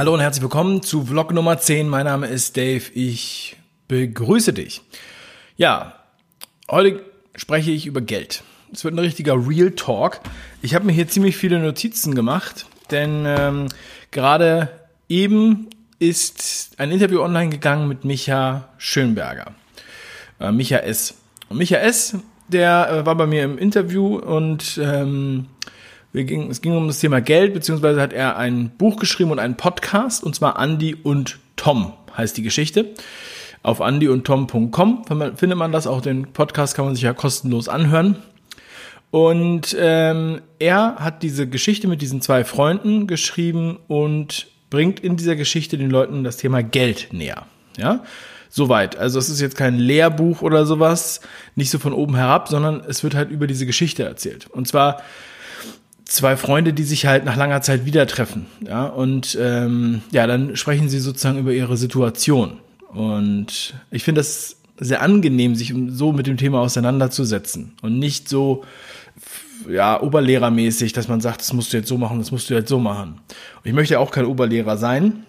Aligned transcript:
Hallo 0.00 0.14
und 0.14 0.20
herzlich 0.20 0.40
willkommen 0.40 0.82
zu 0.82 1.04
Vlog 1.04 1.30
Nummer 1.34 1.58
10. 1.58 1.86
Mein 1.86 2.06
Name 2.06 2.26
ist 2.26 2.56
Dave. 2.56 2.84
Ich 2.94 3.58
begrüße 3.86 4.54
dich. 4.54 4.80
Ja, 5.58 5.92
heute 6.70 7.02
spreche 7.34 7.70
ich 7.70 7.84
über 7.84 8.00
Geld. 8.00 8.42
Es 8.72 8.82
wird 8.82 8.94
ein 8.94 8.98
richtiger 8.98 9.34
Real 9.34 9.72
Talk. 9.72 10.20
Ich 10.62 10.74
habe 10.74 10.86
mir 10.86 10.92
hier 10.92 11.06
ziemlich 11.06 11.36
viele 11.36 11.58
Notizen 11.58 12.14
gemacht, 12.14 12.64
denn 12.90 13.26
ähm, 13.26 13.66
gerade 14.10 14.70
eben 15.10 15.68
ist 15.98 16.70
ein 16.78 16.92
Interview 16.92 17.20
online 17.20 17.50
gegangen 17.50 17.86
mit 17.86 18.06
Micha 18.06 18.70
Schönberger. 18.78 19.52
Äh, 20.40 20.50
Micha 20.50 20.78
S. 20.78 21.12
Und 21.50 21.58
Micha 21.58 21.76
S., 21.76 22.16
der 22.48 22.90
äh, 22.90 23.04
war 23.04 23.16
bei 23.16 23.26
mir 23.26 23.44
im 23.44 23.58
Interview 23.58 24.16
und 24.16 24.80
ähm, 24.82 25.48
ging, 26.12 26.50
es 26.50 26.60
ging 26.60 26.76
um 26.76 26.86
das 26.86 26.98
Thema 26.98 27.20
Geld, 27.20 27.54
beziehungsweise 27.54 28.00
hat 28.00 28.12
er 28.12 28.36
ein 28.36 28.70
Buch 28.70 28.98
geschrieben 28.98 29.30
und 29.30 29.38
einen 29.38 29.56
Podcast, 29.56 30.24
und 30.24 30.34
zwar 30.34 30.60
Andy 30.60 30.94
und 30.94 31.38
Tom 31.56 31.92
heißt 32.16 32.36
die 32.36 32.42
Geschichte. 32.42 32.94
Auf 33.62 33.80
andyundtom.com 33.80 35.04
findet 35.36 35.58
man 35.58 35.70
das, 35.72 35.86
auch 35.86 36.00
den 36.00 36.32
Podcast 36.32 36.74
kann 36.74 36.86
man 36.86 36.94
sich 36.94 37.04
ja 37.04 37.12
kostenlos 37.12 37.68
anhören. 37.68 38.16
Und 39.10 39.76
ähm, 39.78 40.40
er 40.58 40.96
hat 40.96 41.22
diese 41.22 41.48
Geschichte 41.48 41.88
mit 41.88 42.00
diesen 42.00 42.22
zwei 42.22 42.44
Freunden 42.44 43.06
geschrieben 43.06 43.78
und 43.88 44.46
bringt 44.70 45.00
in 45.00 45.16
dieser 45.16 45.36
Geschichte 45.36 45.76
den 45.76 45.90
Leuten 45.90 46.24
das 46.24 46.36
Thema 46.36 46.62
Geld 46.62 47.08
näher. 47.12 47.44
Ja, 47.76 48.04
soweit. 48.48 48.96
Also 48.96 49.18
es 49.18 49.28
ist 49.28 49.40
jetzt 49.40 49.56
kein 49.56 49.78
Lehrbuch 49.78 50.42
oder 50.42 50.64
sowas, 50.64 51.20
nicht 51.54 51.70
so 51.70 51.78
von 51.78 51.92
oben 51.92 52.16
herab, 52.16 52.48
sondern 52.48 52.80
es 52.80 53.02
wird 53.02 53.14
halt 53.14 53.30
über 53.30 53.46
diese 53.46 53.66
Geschichte 53.66 54.04
erzählt. 54.04 54.46
Und 54.46 54.68
zwar 54.68 55.02
zwei 56.10 56.36
Freunde, 56.36 56.72
die 56.72 56.82
sich 56.82 57.06
halt 57.06 57.24
nach 57.24 57.36
langer 57.36 57.62
Zeit 57.62 57.86
wieder 57.86 58.06
treffen. 58.06 58.46
Ja, 58.66 58.86
und 58.86 59.38
ähm, 59.40 60.02
ja, 60.10 60.26
dann 60.26 60.56
sprechen 60.56 60.88
sie 60.88 60.98
sozusagen 60.98 61.38
über 61.38 61.52
ihre 61.52 61.76
Situation. 61.76 62.58
Und 62.92 63.74
ich 63.90 64.02
finde 64.02 64.20
das 64.20 64.56
sehr 64.78 65.02
angenehm, 65.02 65.54
sich 65.54 65.72
so 65.88 66.12
mit 66.12 66.26
dem 66.26 66.36
Thema 66.36 66.60
auseinanderzusetzen 66.60 67.74
und 67.82 67.98
nicht 67.98 68.28
so 68.28 68.64
ja, 69.68 70.00
oberlehrermäßig, 70.00 70.92
dass 70.92 71.06
man 71.06 71.20
sagt, 71.20 71.42
das 71.42 71.52
musst 71.52 71.72
du 71.72 71.76
jetzt 71.76 71.88
so 71.88 71.98
machen, 71.98 72.18
das 72.18 72.32
musst 72.32 72.50
du 72.50 72.54
jetzt 72.54 72.68
so 72.68 72.78
machen. 72.78 73.20
Und 73.56 73.64
ich 73.64 73.72
möchte 73.72 74.00
auch 74.00 74.10
kein 74.10 74.24
Oberlehrer 74.24 74.76
sein. 74.76 75.24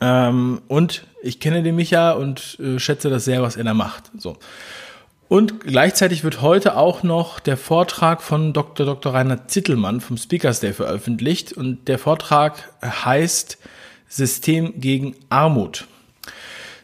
Ähm, 0.00 0.60
und 0.68 1.04
ich 1.22 1.40
kenne 1.40 1.62
den 1.62 1.76
Micha 1.76 2.12
und 2.12 2.58
äh, 2.60 2.78
schätze 2.78 3.10
das 3.10 3.24
sehr, 3.24 3.42
was 3.42 3.56
er 3.56 3.64
da 3.64 3.74
macht. 3.74 4.10
So. 4.16 4.36
Und 5.28 5.60
gleichzeitig 5.60 6.24
wird 6.24 6.40
heute 6.40 6.76
auch 6.76 7.02
noch 7.02 7.38
der 7.38 7.58
Vortrag 7.58 8.22
von 8.22 8.54
Dr. 8.54 8.86
Dr. 8.86 9.12
Rainer 9.12 9.46
Zittelmann 9.46 10.00
vom 10.00 10.16
Speakers 10.16 10.60
Day 10.60 10.72
veröffentlicht. 10.72 11.52
Und 11.52 11.86
der 11.86 11.98
Vortrag 11.98 12.72
heißt 12.82 13.58
System 14.08 14.80
gegen 14.80 15.14
Armut. 15.28 15.86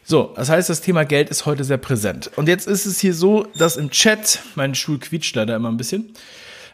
So, 0.03 0.31
das 0.35 0.49
heißt, 0.49 0.69
das 0.69 0.81
Thema 0.81 1.03
Geld 1.03 1.31
ist 1.31 1.47
heute 1.47 1.63
sehr 1.63 1.77
präsent. 1.77 2.29
Und 2.35 2.47
jetzt 2.47 2.67
ist 2.67 2.85
es 2.85 2.99
hier 2.99 3.15
so, 3.15 3.47
dass 3.57 3.77
im 3.77 3.89
Chat, 3.89 4.39
mein 4.53 4.75
Stuhl 4.75 4.99
quietscht 4.99 5.35
leider 5.35 5.55
immer 5.55 5.69
ein 5.69 5.77
bisschen, 5.77 6.13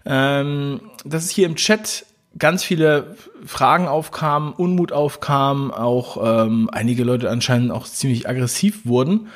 ähm, 0.06 0.82
dass 1.06 1.24
es 1.24 1.30
hier 1.30 1.46
im 1.46 1.56
Chat 1.56 2.06
ganz 2.38 2.66
viele 2.66 3.16
Fragen 3.46 3.88
aufkamen, 3.88 4.52
Unmut 4.52 4.92
aufkam, 4.92 5.72
auch 5.72 6.46
ähm, 6.46 6.70
einige 6.74 7.06
Leute 7.06 7.30
anscheinend 7.30 7.72
auch 7.72 7.88
ziemlich 7.88 8.28
aggressiv 8.28 8.86
wurden, 8.86 9.28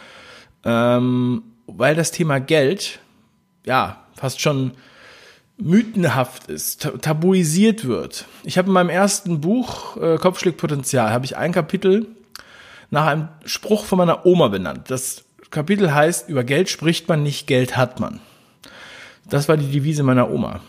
ähm, 0.65 1.43
weil 1.77 1.95
das 1.95 2.11
Thema 2.11 2.39
Geld 2.39 2.99
ja 3.65 4.05
fast 4.13 4.41
schon 4.41 4.71
mythenhaft 5.57 6.47
ist, 6.47 6.89
tabuisiert 7.01 7.85
wird. 7.85 8.25
Ich 8.43 8.57
habe 8.57 8.67
in 8.67 8.73
meinem 8.73 8.89
ersten 8.89 9.41
Buch 9.41 9.97
äh, 9.97 10.17
Kopfschlägpotenzial 10.17 11.11
habe 11.11 11.25
ich 11.25 11.37
ein 11.37 11.53
Kapitel 11.53 12.07
nach 12.91 13.07
einem 13.07 13.29
Spruch 13.45 13.85
von 13.85 13.97
meiner 13.97 14.25
Oma 14.25 14.49
benannt. 14.49 14.91
Das 14.91 15.25
Kapitel 15.51 15.93
heißt, 15.93 16.29
über 16.29 16.43
Geld 16.43 16.69
spricht 16.69 17.07
man 17.07 17.23
nicht, 17.23 17.47
Geld 17.47 17.77
hat 17.77 17.99
man. 17.99 18.19
Das 19.29 19.47
war 19.47 19.57
die 19.57 19.71
Devise 19.71 20.03
meiner 20.03 20.29
Oma. 20.29 20.59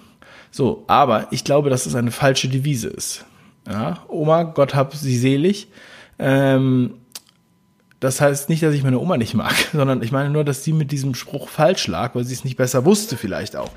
So, 0.51 0.85
aber 0.87 1.27
ich 1.33 1.45
glaube, 1.45 1.69
dass 1.69 1.87
es 1.87 1.95
eine 1.95 2.13
falsche 2.13 2.49
Devise 2.49 2.89
ist. 2.89 3.25
Ja, 3.69 4.05
Oma, 4.09 4.45
Gott 4.45 4.75
hab 4.75 4.95
sie 4.95 5.19
selig. 5.19 5.69
Ähm, 6.19 6.95
das 8.01 8.21
heißt 8.21 8.51
nicht, 8.51 8.63
dass 8.63 8.75
ich 8.75 8.83
meine 8.83 8.99
Oma 8.99 9.17
nicht 9.17 9.35
mag, 9.35 9.55
sondern 9.73 10.03
ich 10.03 10.13
meine 10.13 10.31
nur, 10.31 10.45
dass 10.45 10.65
sie 10.65 10.73
mit 10.73 10.93
diesem 10.93 11.15
Spruch 11.15 11.49
falsch 11.49 11.87
lag, 11.87 12.15
weil 12.15 12.25
sie 12.25 12.35
es 12.35 12.45
nicht 12.45 12.57
besser 12.57 12.85
wusste 12.85 13.17
vielleicht 13.17 13.57
auch. 13.57 13.71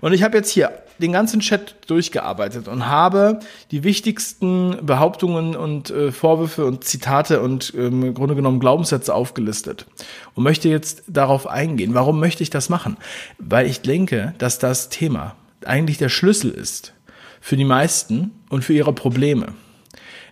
Und 0.00 0.12
ich 0.12 0.22
habe 0.22 0.36
jetzt 0.36 0.50
hier 0.50 0.70
den 0.98 1.12
ganzen 1.12 1.40
Chat 1.40 1.76
durchgearbeitet 1.88 2.68
und 2.68 2.86
habe 2.86 3.40
die 3.72 3.82
wichtigsten 3.82 4.78
Behauptungen 4.82 5.56
und 5.56 5.90
äh, 5.90 6.12
Vorwürfe 6.12 6.64
und 6.64 6.84
Zitate 6.84 7.40
und 7.40 7.72
ähm, 7.76 8.04
im 8.04 8.14
Grunde 8.14 8.36
genommen 8.36 8.60
Glaubenssätze 8.60 9.12
aufgelistet 9.12 9.86
und 10.34 10.44
möchte 10.44 10.68
jetzt 10.68 11.02
darauf 11.08 11.48
eingehen. 11.48 11.94
Warum 11.94 12.20
möchte 12.20 12.42
ich 12.44 12.50
das 12.50 12.68
machen? 12.68 12.96
Weil 13.38 13.66
ich 13.66 13.80
denke, 13.80 14.34
dass 14.38 14.58
das 14.60 14.88
Thema 14.88 15.34
eigentlich 15.64 15.98
der 15.98 16.08
Schlüssel 16.10 16.50
ist 16.50 16.92
für 17.40 17.56
die 17.56 17.64
meisten 17.64 18.30
und 18.48 18.64
für 18.64 18.72
ihre 18.72 18.92
Probleme. 18.92 19.48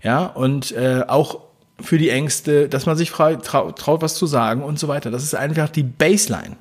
Ja, 0.02 0.26
und 0.26 0.72
äh, 0.72 1.04
auch 1.06 1.40
für 1.82 1.98
die 1.98 2.10
Ängste, 2.10 2.68
dass 2.68 2.86
man 2.86 2.96
sich 2.96 3.10
traut, 3.10 3.44
traut, 3.44 4.02
was 4.02 4.14
zu 4.14 4.26
sagen 4.26 4.62
und 4.62 4.78
so 4.78 4.88
weiter. 4.88 5.10
Das 5.10 5.22
ist 5.22 5.34
einfach 5.34 5.68
die 5.68 5.82
Baseline. 5.82 6.56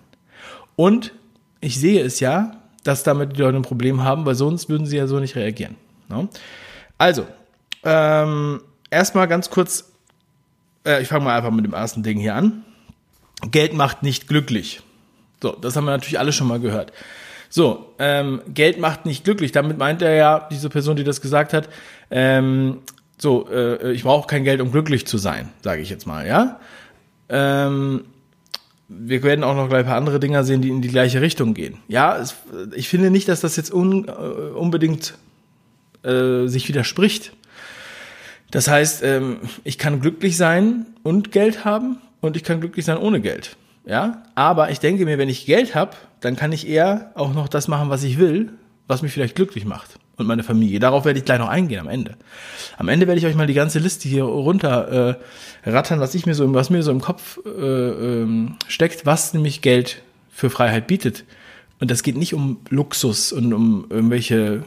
Und 0.75 1.13
ich 1.59 1.79
sehe 1.79 2.03
es 2.03 2.19
ja, 2.19 2.57
dass 2.83 3.03
damit 3.03 3.37
die 3.37 3.41
Leute 3.41 3.57
ein 3.57 3.63
Problem 3.63 4.03
haben, 4.03 4.25
weil 4.25 4.35
sonst 4.35 4.69
würden 4.69 4.87
sie 4.87 4.97
ja 4.97 5.07
so 5.07 5.19
nicht 5.19 5.35
reagieren. 5.35 5.75
Ne? 6.09 6.27
Also, 6.97 7.27
ähm, 7.83 8.61
erstmal 8.89 9.27
ganz 9.27 9.49
kurz, 9.49 9.91
äh, 10.85 11.01
ich 11.01 11.07
fange 11.07 11.25
mal 11.25 11.37
einfach 11.37 11.51
mit 11.51 11.65
dem 11.65 11.73
ersten 11.73 12.03
Ding 12.03 12.19
hier 12.19 12.35
an. 12.35 12.63
Geld 13.49 13.73
macht 13.73 14.03
nicht 14.03 14.27
glücklich. 14.27 14.81
So, 15.41 15.51
das 15.51 15.75
haben 15.75 15.85
wir 15.85 15.91
natürlich 15.91 16.19
alle 16.19 16.33
schon 16.33 16.47
mal 16.47 16.59
gehört. 16.59 16.91
So, 17.49 17.93
ähm, 17.99 18.41
Geld 18.47 18.79
macht 18.79 19.05
nicht 19.05 19.23
glücklich. 19.23 19.51
Damit 19.51 19.77
meint 19.77 20.01
er 20.01 20.15
ja, 20.15 20.47
diese 20.51 20.69
Person, 20.69 20.95
die 20.95 21.03
das 21.03 21.21
gesagt 21.21 21.53
hat, 21.53 21.67
ähm, 22.09 22.79
so, 23.21 23.47
äh, 23.51 23.91
ich 23.91 24.03
brauche 24.03 24.25
kein 24.25 24.43
Geld, 24.43 24.61
um 24.61 24.71
glücklich 24.71 25.05
zu 25.05 25.19
sein, 25.19 25.49
sage 25.61 25.81
ich 25.83 25.91
jetzt 25.91 26.07
mal, 26.07 26.27
ja. 26.27 26.59
Ähm, 27.29 28.05
wir 28.87 29.21
werden 29.21 29.43
auch 29.43 29.55
noch 29.55 29.69
gleich 29.69 29.81
ein 29.81 29.85
paar 29.85 29.95
andere 29.95 30.19
Dinger 30.19 30.43
sehen, 30.43 30.61
die 30.61 30.69
in 30.69 30.81
die 30.81 30.87
gleiche 30.87 31.21
Richtung 31.21 31.53
gehen. 31.53 31.77
Ja, 31.87 32.17
es, 32.17 32.35
ich 32.75 32.89
finde 32.89 33.11
nicht, 33.11 33.29
dass 33.29 33.41
das 33.41 33.55
jetzt 33.57 33.71
un, 33.71 34.07
äh, 34.07 34.11
unbedingt 34.11 35.13
äh, 36.03 36.47
sich 36.47 36.67
widerspricht. 36.67 37.31
Das 38.49 38.67
heißt, 38.67 39.03
ähm, 39.03 39.37
ich 39.63 39.77
kann 39.77 40.01
glücklich 40.01 40.35
sein 40.35 40.87
und 41.03 41.31
Geld 41.31 41.63
haben 41.63 41.97
und 42.21 42.35
ich 42.35 42.43
kann 42.43 42.59
glücklich 42.59 42.85
sein 42.85 42.97
ohne 42.97 43.21
Geld. 43.21 43.55
Ja, 43.85 44.23
aber 44.33 44.71
ich 44.71 44.79
denke 44.79 45.05
mir, 45.05 45.19
wenn 45.19 45.29
ich 45.29 45.45
Geld 45.45 45.75
habe, 45.75 45.91
dann 46.21 46.35
kann 46.35 46.51
ich 46.51 46.67
eher 46.67 47.11
auch 47.13 47.33
noch 47.33 47.47
das 47.47 47.67
machen, 47.67 47.89
was 47.89 48.03
ich 48.03 48.17
will, 48.17 48.53
was 48.87 49.03
mich 49.03 49.11
vielleicht 49.11 49.35
glücklich 49.35 49.65
macht 49.65 49.99
und 50.21 50.27
meine 50.27 50.43
Familie. 50.43 50.79
Darauf 50.79 51.05
werde 51.05 51.19
ich 51.19 51.25
gleich 51.25 51.39
noch 51.39 51.49
eingehen 51.49 51.81
am 51.81 51.89
Ende. 51.89 52.15
Am 52.77 52.87
Ende 52.87 53.07
werde 53.07 53.19
ich 53.19 53.25
euch 53.25 53.35
mal 53.35 53.47
die 53.47 53.53
ganze 53.53 53.79
Liste 53.79 54.07
hier 54.07 54.23
runter 54.23 55.17
äh, 55.65 55.69
rattern, 55.69 55.99
was 55.99 56.15
ich 56.15 56.25
mir 56.25 56.33
so, 56.33 56.51
was 56.53 56.69
mir 56.69 56.83
so 56.83 56.91
im 56.91 57.01
Kopf 57.01 57.39
äh, 57.45 57.49
ähm, 57.49 58.55
steckt, 58.67 59.05
was 59.05 59.33
nämlich 59.33 59.61
Geld 59.61 60.01
für 60.31 60.49
Freiheit 60.49 60.87
bietet. 60.87 61.25
Und 61.79 61.91
das 61.91 62.03
geht 62.03 62.15
nicht 62.15 62.33
um 62.33 62.59
Luxus 62.69 63.31
und 63.31 63.53
um 63.53 63.85
irgendwelche 63.89 64.63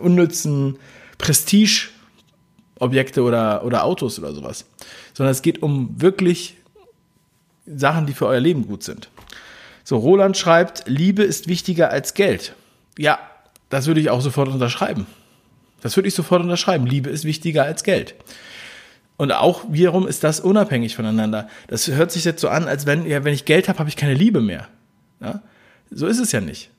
unnützen 0.00 0.76
Prestige-Objekte 1.18 3.22
oder, 3.22 3.64
oder 3.64 3.84
Autos 3.84 4.18
oder 4.18 4.32
sowas, 4.32 4.64
sondern 5.14 5.32
es 5.32 5.42
geht 5.42 5.62
um 5.62 6.00
wirklich 6.00 6.56
Sachen, 7.66 8.06
die 8.06 8.12
für 8.12 8.26
euer 8.26 8.40
Leben 8.40 8.66
gut 8.66 8.82
sind. 8.82 9.08
So, 9.84 9.98
Roland 9.98 10.36
schreibt, 10.36 10.84
Liebe 10.86 11.22
ist 11.22 11.48
wichtiger 11.48 11.90
als 11.90 12.14
Geld. 12.14 12.54
Ja, 12.98 13.18
das 13.72 13.86
würde 13.86 14.00
ich 14.00 14.10
auch 14.10 14.20
sofort 14.20 14.50
unterschreiben. 14.50 15.06
Das 15.80 15.96
würde 15.96 16.06
ich 16.06 16.14
sofort 16.14 16.42
unterschreiben. 16.42 16.86
Liebe 16.86 17.08
ist 17.08 17.24
wichtiger 17.24 17.64
als 17.64 17.84
Geld. 17.84 18.14
Und 19.16 19.32
auch 19.32 19.64
wiederum 19.66 20.06
ist 20.06 20.22
das 20.24 20.40
unabhängig 20.40 20.94
voneinander. 20.94 21.48
Das 21.68 21.88
hört 21.88 22.12
sich 22.12 22.26
jetzt 22.26 22.42
so 22.42 22.50
an, 22.50 22.68
als 22.68 22.84
wenn, 22.84 23.06
ja, 23.06 23.24
wenn 23.24 23.32
ich 23.32 23.46
Geld 23.46 23.70
habe, 23.70 23.78
habe 23.78 23.88
ich 23.88 23.96
keine 23.96 24.12
Liebe 24.12 24.42
mehr. 24.42 24.68
Ja? 25.20 25.40
So 25.90 26.06
ist 26.06 26.18
es 26.18 26.32
ja 26.32 26.42
nicht. 26.42 26.70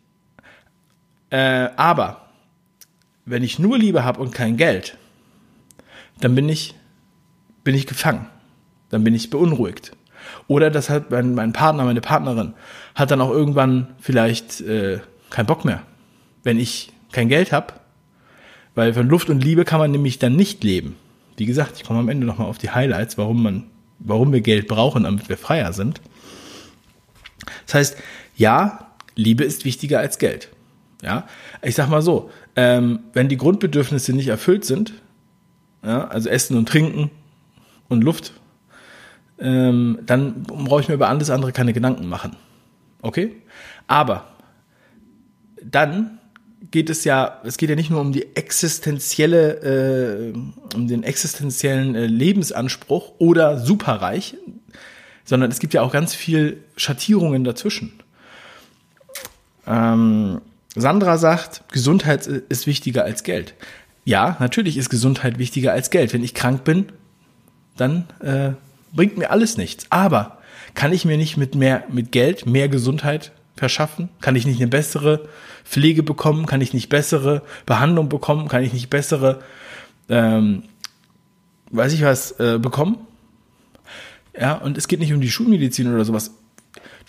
Äh, 1.32 1.70
aber 1.78 2.28
wenn 3.26 3.42
ich 3.42 3.58
nur 3.58 3.80
Liebe 3.80 4.04
habe 4.04 4.22
und 4.22 4.32
kein 4.32 4.56
Geld, 4.56 4.96
dann 6.22 6.36
bin 6.36 6.48
ich, 6.48 6.76
bin 7.64 7.74
ich 7.74 7.88
gefangen. 7.88 8.28
Dann 8.92 9.04
bin 9.04 9.16
ich 9.16 9.32
beunruhigt. 9.32 9.94
Oder 10.48 10.70
das 10.70 10.92
hat 10.92 11.10
mein, 11.10 11.34
mein 11.34 11.54
Partner, 11.54 11.86
meine 11.86 12.02
Partnerin, 12.02 12.54
hat 12.94 13.10
dann 13.10 13.20
auch 13.20 13.32
irgendwann 13.32 13.96
vielleicht 14.00 14.62
äh, 14.62 15.00
keinen 15.32 15.48
Bock 15.48 15.66
mehr 15.66 15.82
wenn 16.44 16.60
ich 16.60 16.92
kein 17.12 17.30
Geld 17.30 17.52
habe, 17.52 17.74
weil 18.76 18.94
von 18.94 19.08
Luft 19.08 19.30
und 19.30 19.44
Liebe 19.44 19.66
kann 19.66 19.80
man 19.80 19.92
nämlich 19.92 20.20
dann 20.20 20.36
nicht 20.36 20.64
leben. 20.64 20.96
Wie 21.38 21.46
gesagt, 21.46 21.78
ich 21.78 21.84
komme 21.84 22.00
am 22.00 22.10
Ende 22.10 22.28
nochmal 22.28 22.48
auf 22.48 22.58
die 22.58 22.70
Highlights, 22.70 23.18
warum 23.18 23.42
man, 23.42 23.64
warum 24.00 24.32
wir 24.32 24.42
Geld 24.42 24.68
brauchen, 24.68 25.04
damit 25.04 25.30
wir 25.30 25.38
freier 25.38 25.74
sind. 25.74 26.02
Das 27.66 27.76
heißt, 27.76 27.98
ja, 28.36 28.88
Liebe 29.16 29.44
ist 29.44 29.66
wichtiger 29.66 30.00
als 30.00 30.18
Geld. 30.18 30.50
Ja, 31.02 31.28
ich 31.62 31.76
sag 31.76 31.90
mal 31.90 32.02
so, 32.02 32.30
ähm, 32.56 33.00
wenn 33.14 33.28
die 33.28 33.38
Grundbedürfnisse 33.38 34.14
nicht 34.14 34.30
erfüllt 34.30 34.64
sind, 34.64 34.94
ja, 35.84 36.08
also 36.08 36.30
Essen 36.30 36.58
und 36.58 36.70
Trinken 36.70 37.12
und 37.90 38.04
Luft, 38.04 38.34
ähm, 39.40 40.00
dann 40.06 40.44
brauche 40.44 40.82
ich 40.82 40.88
mir 40.88 40.96
über 40.96 41.10
alles 41.10 41.30
andere 41.30 41.52
keine 41.52 41.74
Gedanken 41.74 42.08
machen. 42.08 42.38
Okay? 43.02 43.36
Aber 43.88 44.28
dann 45.62 46.20
geht 46.72 46.90
es 46.90 47.04
ja, 47.04 47.42
es 47.44 47.58
geht 47.58 47.70
ja 47.70 47.76
nicht 47.76 47.90
nur 47.90 48.02
um 48.02 48.12
die 48.12 48.36
existenzielle, 48.36 50.34
äh, 50.34 50.76
um 50.76 50.88
den 50.88 51.04
existenziellen 51.04 51.96
äh, 51.96 52.06
Lebensanspruch 52.06 53.14
oder 53.18 53.60
superreich, 53.60 54.36
sondern 55.26 55.52
es 55.52 55.60
gibt 55.60 55.74
ja 55.74 55.82
auch 55.82 55.92
ganz 55.92 56.16
viel 56.16 56.64
Schattierungen 56.78 57.44
dazwischen. 57.44 57.94
Ähm, 59.68 60.42
Sandra 60.76 61.18
sagt, 61.18 61.64
Gesundheit 61.72 62.26
ist 62.26 62.68
wichtiger 62.68 63.04
als 63.04 63.24
Geld. 63.24 63.54
Ja, 64.06 64.36
natürlich 64.40 64.78
ist 64.78 64.90
Gesundheit 64.90 65.38
wichtiger 65.38 65.72
als 65.72 65.90
Geld. 65.90 66.14
Wenn 66.14 66.24
ich 66.24 66.34
krank 66.34 66.64
bin, 66.64 66.92
dann 67.78 68.08
äh, 68.20 68.52
bringt 68.94 69.18
mir 69.18 69.32
alles 69.32 69.58
nichts. 69.58 69.86
Aber 69.90 70.40
kann 70.74 70.92
ich 70.92 71.06
mir 71.06 71.18
nicht 71.18 71.38
mit 71.38 71.56
mehr, 71.56 71.84
mit 71.90 72.12
Geld 72.12 72.46
mehr 72.46 72.68
Gesundheit 72.68 73.32
verschaffen? 73.56 74.10
Kann 74.22 74.36
ich 74.36 74.46
nicht 74.46 74.60
eine 74.60 74.70
bessere 74.70 75.28
Pflege 75.64 76.04
bekommen? 76.04 76.46
Kann 76.46 76.62
ich 76.62 76.74
nicht 76.74 76.90
bessere 76.90 77.42
Behandlung 77.66 78.10
bekommen? 78.10 78.48
Kann 78.48 78.64
ich 78.64 78.74
nicht 78.74 78.90
bessere, 78.90 79.40
ähm, 80.10 80.64
weiß 81.72 81.94
ich 81.94 82.04
was, 82.04 82.32
äh, 82.40 82.60
bekommen? 82.60 82.98
Ja, 84.40 84.56
und 84.56 84.78
es 84.78 84.88
geht 84.88 85.00
nicht 85.00 85.14
um 85.14 85.22
die 85.22 85.30
Schulmedizin 85.30 85.94
oder 85.94 86.06
sowas. 86.06 86.32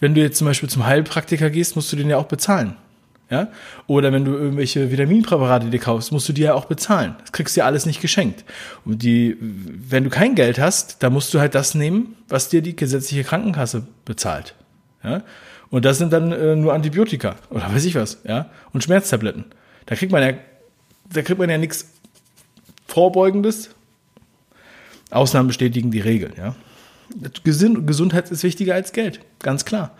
Wenn 0.00 0.14
du 0.14 0.20
jetzt 0.20 0.38
zum 0.38 0.46
Beispiel 0.46 0.68
zum 0.68 0.84
Heilpraktiker 0.84 1.50
gehst, 1.50 1.76
musst 1.76 1.90
du 1.92 1.96
den 1.96 2.10
ja 2.10 2.18
auch 2.18 2.26
bezahlen. 2.26 2.76
Ja? 3.30 3.48
Oder 3.86 4.12
wenn 4.12 4.24
du 4.24 4.32
irgendwelche 4.32 4.90
Vitaminpräparate 4.90 5.70
dir 5.70 5.78
kaufst, 5.78 6.12
musst 6.12 6.28
du 6.28 6.32
die 6.32 6.42
ja 6.42 6.54
auch 6.54 6.66
bezahlen. 6.66 7.16
Das 7.20 7.32
kriegst 7.32 7.56
du 7.56 7.60
ja 7.60 7.66
alles 7.66 7.86
nicht 7.86 8.00
geschenkt. 8.00 8.44
Und 8.84 9.02
die, 9.02 9.36
wenn 9.40 10.04
du 10.04 10.10
kein 10.10 10.34
Geld 10.34 10.58
hast, 10.58 11.02
dann 11.02 11.12
musst 11.12 11.32
du 11.32 11.40
halt 11.40 11.54
das 11.54 11.74
nehmen, 11.74 12.16
was 12.28 12.48
dir 12.48 12.62
die 12.62 12.76
gesetzliche 12.76 13.24
Krankenkasse 13.24 13.86
bezahlt. 14.04 14.54
Ja? 15.02 15.22
Und 15.74 15.84
das 15.84 15.98
sind 15.98 16.12
dann 16.12 16.30
äh, 16.30 16.54
nur 16.54 16.72
Antibiotika 16.72 17.34
oder 17.50 17.68
weiß 17.74 17.84
ich 17.84 17.96
was, 17.96 18.18
ja, 18.22 18.48
und 18.72 18.84
Schmerztabletten. 18.84 19.46
Da 19.86 19.96
kriegt 19.96 20.12
man 20.12 20.22
ja, 20.22 20.34
da 21.12 21.22
kriegt 21.22 21.40
man 21.40 21.50
ja 21.50 21.58
nichts 21.58 21.90
Vorbeugendes. 22.86 23.70
Ausnahmen 25.10 25.48
bestätigen 25.48 25.90
die 25.90 25.98
Regel, 25.98 26.30
ja. 26.36 26.54
Gesundheit 27.42 28.30
ist 28.30 28.44
wichtiger 28.44 28.74
als 28.74 28.92
Geld, 28.92 29.18
ganz 29.40 29.64
klar. 29.64 29.96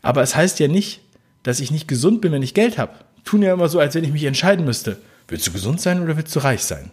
Aber 0.00 0.22
es 0.22 0.36
heißt 0.36 0.60
ja 0.60 0.68
nicht, 0.68 1.00
dass 1.42 1.58
ich 1.58 1.72
nicht 1.72 1.88
gesund 1.88 2.20
bin, 2.20 2.30
wenn 2.30 2.44
ich 2.44 2.54
Geld 2.54 2.78
habe. 2.78 2.92
Tun 3.24 3.42
ja 3.42 3.52
immer 3.52 3.68
so, 3.68 3.80
als 3.80 3.96
wenn 3.96 4.04
ich 4.04 4.12
mich 4.12 4.22
entscheiden 4.22 4.64
müsste. 4.64 4.96
Willst 5.26 5.44
du 5.48 5.50
gesund 5.50 5.80
sein 5.80 6.00
oder 6.00 6.16
willst 6.16 6.36
du 6.36 6.38
reich 6.38 6.62
sein? 6.62 6.92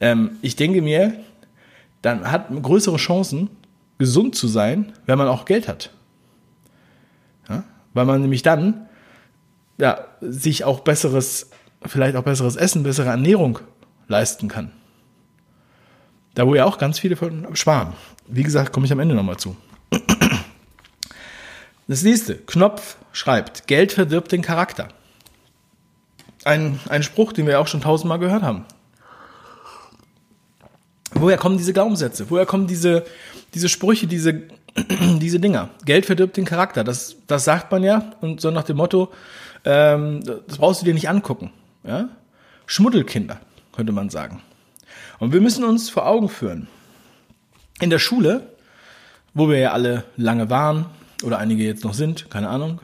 Ähm, 0.00 0.38
ich 0.42 0.54
denke 0.54 0.80
mir, 0.80 1.12
dann 2.02 2.30
hat 2.30 2.52
man 2.52 2.62
größere 2.62 2.98
Chancen, 2.98 3.50
gesund 3.98 4.36
zu 4.36 4.46
sein, 4.46 4.92
wenn 5.06 5.18
man 5.18 5.26
auch 5.26 5.44
Geld 5.44 5.66
hat. 5.66 5.90
Ja? 7.98 8.06
Weil 8.06 8.06
man 8.06 8.22
nämlich 8.22 8.42
dann 8.42 8.88
ja, 9.78 10.06
sich 10.20 10.64
auch 10.64 10.80
besseres, 10.80 11.50
vielleicht 11.84 12.16
auch 12.16 12.24
besseres 12.24 12.56
Essen, 12.56 12.82
bessere 12.82 13.08
Ernährung 13.08 13.60
leisten 14.08 14.48
kann. 14.48 14.72
Da 16.34 16.46
wo 16.46 16.54
ja 16.54 16.64
auch 16.64 16.78
ganz 16.78 16.98
viele 16.98 17.16
von 17.16 17.54
sparen. 17.56 17.94
Wie 18.26 18.42
gesagt, 18.42 18.72
komme 18.72 18.86
ich 18.86 18.92
am 18.92 19.00
Ende 19.00 19.14
nochmal 19.14 19.36
zu. 19.36 19.56
Das 21.90 22.02
nächste, 22.02 22.36
Knopf 22.36 22.98
schreibt, 23.12 23.66
Geld 23.66 23.92
verdirbt 23.92 24.30
den 24.30 24.42
Charakter. 24.42 24.88
Ein, 26.44 26.78
ein 26.90 27.02
Spruch, 27.02 27.32
den 27.32 27.46
wir 27.46 27.60
auch 27.60 27.66
schon 27.66 27.80
tausendmal 27.80 28.18
gehört 28.18 28.42
haben. 28.42 28.66
Woher 31.12 31.38
kommen 31.38 31.56
diese 31.56 31.72
Glaubenssätze? 31.72 32.28
Woher 32.28 32.44
kommen 32.44 32.66
diese, 32.66 33.06
diese 33.54 33.70
Sprüche, 33.70 34.06
diese, 34.06 34.42
diese 35.20 35.40
Dinger? 35.40 35.70
Geld 35.84 36.06
verdirbt 36.06 36.36
den 36.36 36.44
Charakter. 36.44 36.84
Das, 36.84 37.16
das 37.26 37.44
sagt 37.44 37.70
man 37.72 37.82
ja 37.82 38.12
und 38.20 38.40
so 38.40 38.50
nach 38.50 38.64
dem 38.64 38.76
Motto, 38.76 39.12
ähm, 39.64 40.22
das 40.46 40.58
brauchst 40.58 40.82
du 40.82 40.84
dir 40.84 40.94
nicht 40.94 41.08
angucken. 41.08 41.52
Ja? 41.84 42.08
Schmuddelkinder, 42.66 43.40
könnte 43.72 43.92
man 43.92 44.10
sagen. 44.10 44.42
Und 45.18 45.32
wir 45.32 45.40
müssen 45.40 45.64
uns 45.64 45.90
vor 45.90 46.06
Augen 46.06 46.28
führen. 46.28 46.68
In 47.80 47.90
der 47.90 47.98
Schule, 47.98 48.54
wo 49.34 49.48
wir 49.48 49.58
ja 49.58 49.72
alle 49.72 50.04
lange 50.16 50.50
waren, 50.50 50.86
oder 51.22 51.38
einige 51.38 51.64
jetzt 51.64 51.84
noch 51.84 51.94
sind, 51.94 52.30
keine 52.30 52.48
Ahnung. 52.48 52.80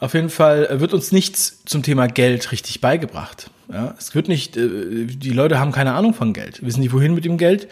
Auf 0.00 0.14
jeden 0.14 0.30
Fall 0.30 0.80
wird 0.80 0.92
uns 0.92 1.12
nichts 1.12 1.64
zum 1.64 1.82
Thema 1.82 2.06
Geld 2.06 2.52
richtig 2.52 2.80
beigebracht. 2.80 3.50
Ja, 3.72 3.94
es 3.98 4.14
wird 4.14 4.28
nicht, 4.28 4.56
äh, 4.56 5.06
die 5.06 5.30
Leute 5.30 5.58
haben 5.58 5.72
keine 5.72 5.92
Ahnung 5.94 6.14
von 6.14 6.32
Geld, 6.32 6.64
wissen 6.64 6.80
nicht 6.80 6.92
wohin 6.92 7.14
mit 7.14 7.24
dem 7.24 7.36
Geld, 7.36 7.68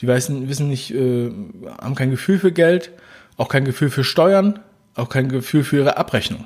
die 0.00 0.06
wissen, 0.06 0.48
wissen 0.48 0.68
nicht, 0.68 0.90
äh, 0.92 1.30
haben 1.80 1.94
kein 1.94 2.10
Gefühl 2.10 2.38
für 2.38 2.52
Geld, 2.52 2.90
auch 3.36 3.48
kein 3.48 3.64
Gefühl 3.64 3.90
für 3.90 4.04
Steuern, 4.04 4.60
auch 4.94 5.08
kein 5.08 5.28
Gefühl 5.28 5.64
für 5.64 5.78
ihre 5.78 5.96
Abrechnung. 5.96 6.44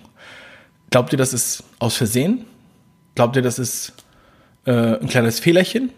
Glaubt 0.91 1.13
ihr, 1.13 1.19
das 1.19 1.33
ist 1.33 1.65
aus 1.79 1.97
Versehen? 1.97 2.45
Glaubt 3.15 3.37
ihr, 3.37 3.43
das 3.43 3.59
ist 3.59 3.93
äh, 4.65 4.73
ein 4.73 5.09
kleines 5.09 5.41
Fehlerchen? 5.41 5.91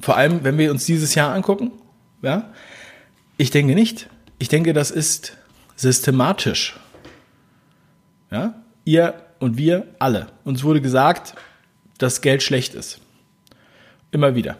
Vor 0.00 0.16
allem, 0.16 0.44
wenn 0.44 0.58
wir 0.58 0.70
uns 0.70 0.84
dieses 0.86 1.14
Jahr 1.14 1.34
angucken? 1.34 1.72
Ja? 2.22 2.52
Ich 3.36 3.50
denke 3.50 3.74
nicht. 3.74 4.08
Ich 4.38 4.48
denke, 4.48 4.72
das 4.72 4.90
ist 4.90 5.36
systematisch. 5.76 6.78
Ja? 8.30 8.62
Ihr 8.84 9.14
und 9.38 9.56
wir 9.56 9.86
alle. 9.98 10.26
Uns 10.44 10.64
wurde 10.64 10.80
gesagt, 10.80 11.34
dass 11.98 12.20
Geld 12.20 12.42
schlecht 12.42 12.74
ist. 12.74 13.00
Immer 14.10 14.34
wieder. 14.34 14.56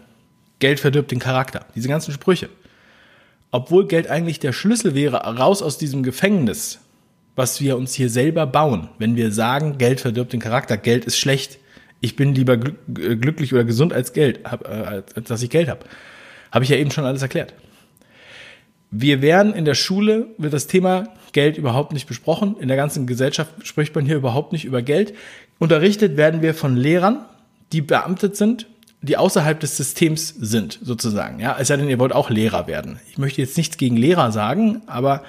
Geld 0.60 0.78
verdirbt 0.80 1.10
den 1.10 1.18
Charakter. 1.18 1.66
Diese 1.74 1.88
ganzen 1.88 2.12
Sprüche. 2.12 2.48
Obwohl 3.50 3.88
Geld 3.88 4.08
eigentlich 4.08 4.38
der 4.38 4.52
Schlüssel 4.52 4.94
wäre, 4.94 5.16
raus 5.16 5.62
aus 5.62 5.76
diesem 5.76 6.02
Gefängnis, 6.02 6.78
was 7.34 7.60
wir 7.60 7.76
uns 7.76 7.94
hier 7.94 8.08
selber 8.08 8.46
bauen, 8.46 8.88
wenn 8.98 9.16
wir 9.16 9.32
sagen, 9.32 9.78
Geld 9.78 10.00
verdirbt 10.00 10.32
den 10.32 10.40
Charakter, 10.40 10.76
Geld 10.76 11.04
ist 11.04 11.18
schlecht, 11.18 11.58
ich 12.00 12.16
bin 12.16 12.34
lieber 12.34 12.56
glücklich 12.56 13.52
oder 13.52 13.64
gesund 13.64 13.92
als 13.92 14.12
Geld, 14.12 14.40
äh, 14.44 15.02
als 15.14 15.24
dass 15.24 15.42
ich 15.42 15.50
Geld 15.50 15.68
habe. 15.68 15.84
Habe 16.52 16.64
ich 16.64 16.70
ja 16.70 16.76
eben 16.76 16.90
schon 16.90 17.04
alles 17.04 17.22
erklärt. 17.22 17.54
Wir 18.90 19.22
werden 19.22 19.54
in 19.54 19.64
der 19.64 19.74
Schule, 19.74 20.28
wird 20.38 20.52
das 20.52 20.66
Thema 20.66 21.08
Geld 21.32 21.58
überhaupt 21.58 21.92
nicht 21.92 22.06
besprochen. 22.06 22.56
In 22.58 22.68
der 22.68 22.76
ganzen 22.76 23.06
Gesellschaft 23.06 23.52
spricht 23.62 23.94
man 23.94 24.04
hier 24.04 24.16
überhaupt 24.16 24.52
nicht 24.52 24.64
über 24.64 24.82
Geld. 24.82 25.14
Unterrichtet 25.58 26.16
werden 26.16 26.42
wir 26.42 26.54
von 26.54 26.76
Lehrern, 26.76 27.24
die 27.72 27.82
beamtet 27.82 28.36
sind, 28.36 28.66
die 29.02 29.16
außerhalb 29.16 29.58
des 29.58 29.76
Systems 29.76 30.34
sind, 30.38 30.78
sozusagen. 30.82 31.40
Ja, 31.40 31.56
es 31.58 31.68
sei 31.68 31.76
denn, 31.76 31.88
ihr 31.88 31.98
wollt 31.98 32.12
auch 32.12 32.28
Lehrer 32.28 32.66
werden. 32.66 33.00
Ich 33.10 33.16
möchte 33.16 33.40
jetzt 33.40 33.56
nichts 33.56 33.78
gegen 33.78 33.96
Lehrer 33.96 34.30
sagen, 34.30 34.82
aber 34.86 35.24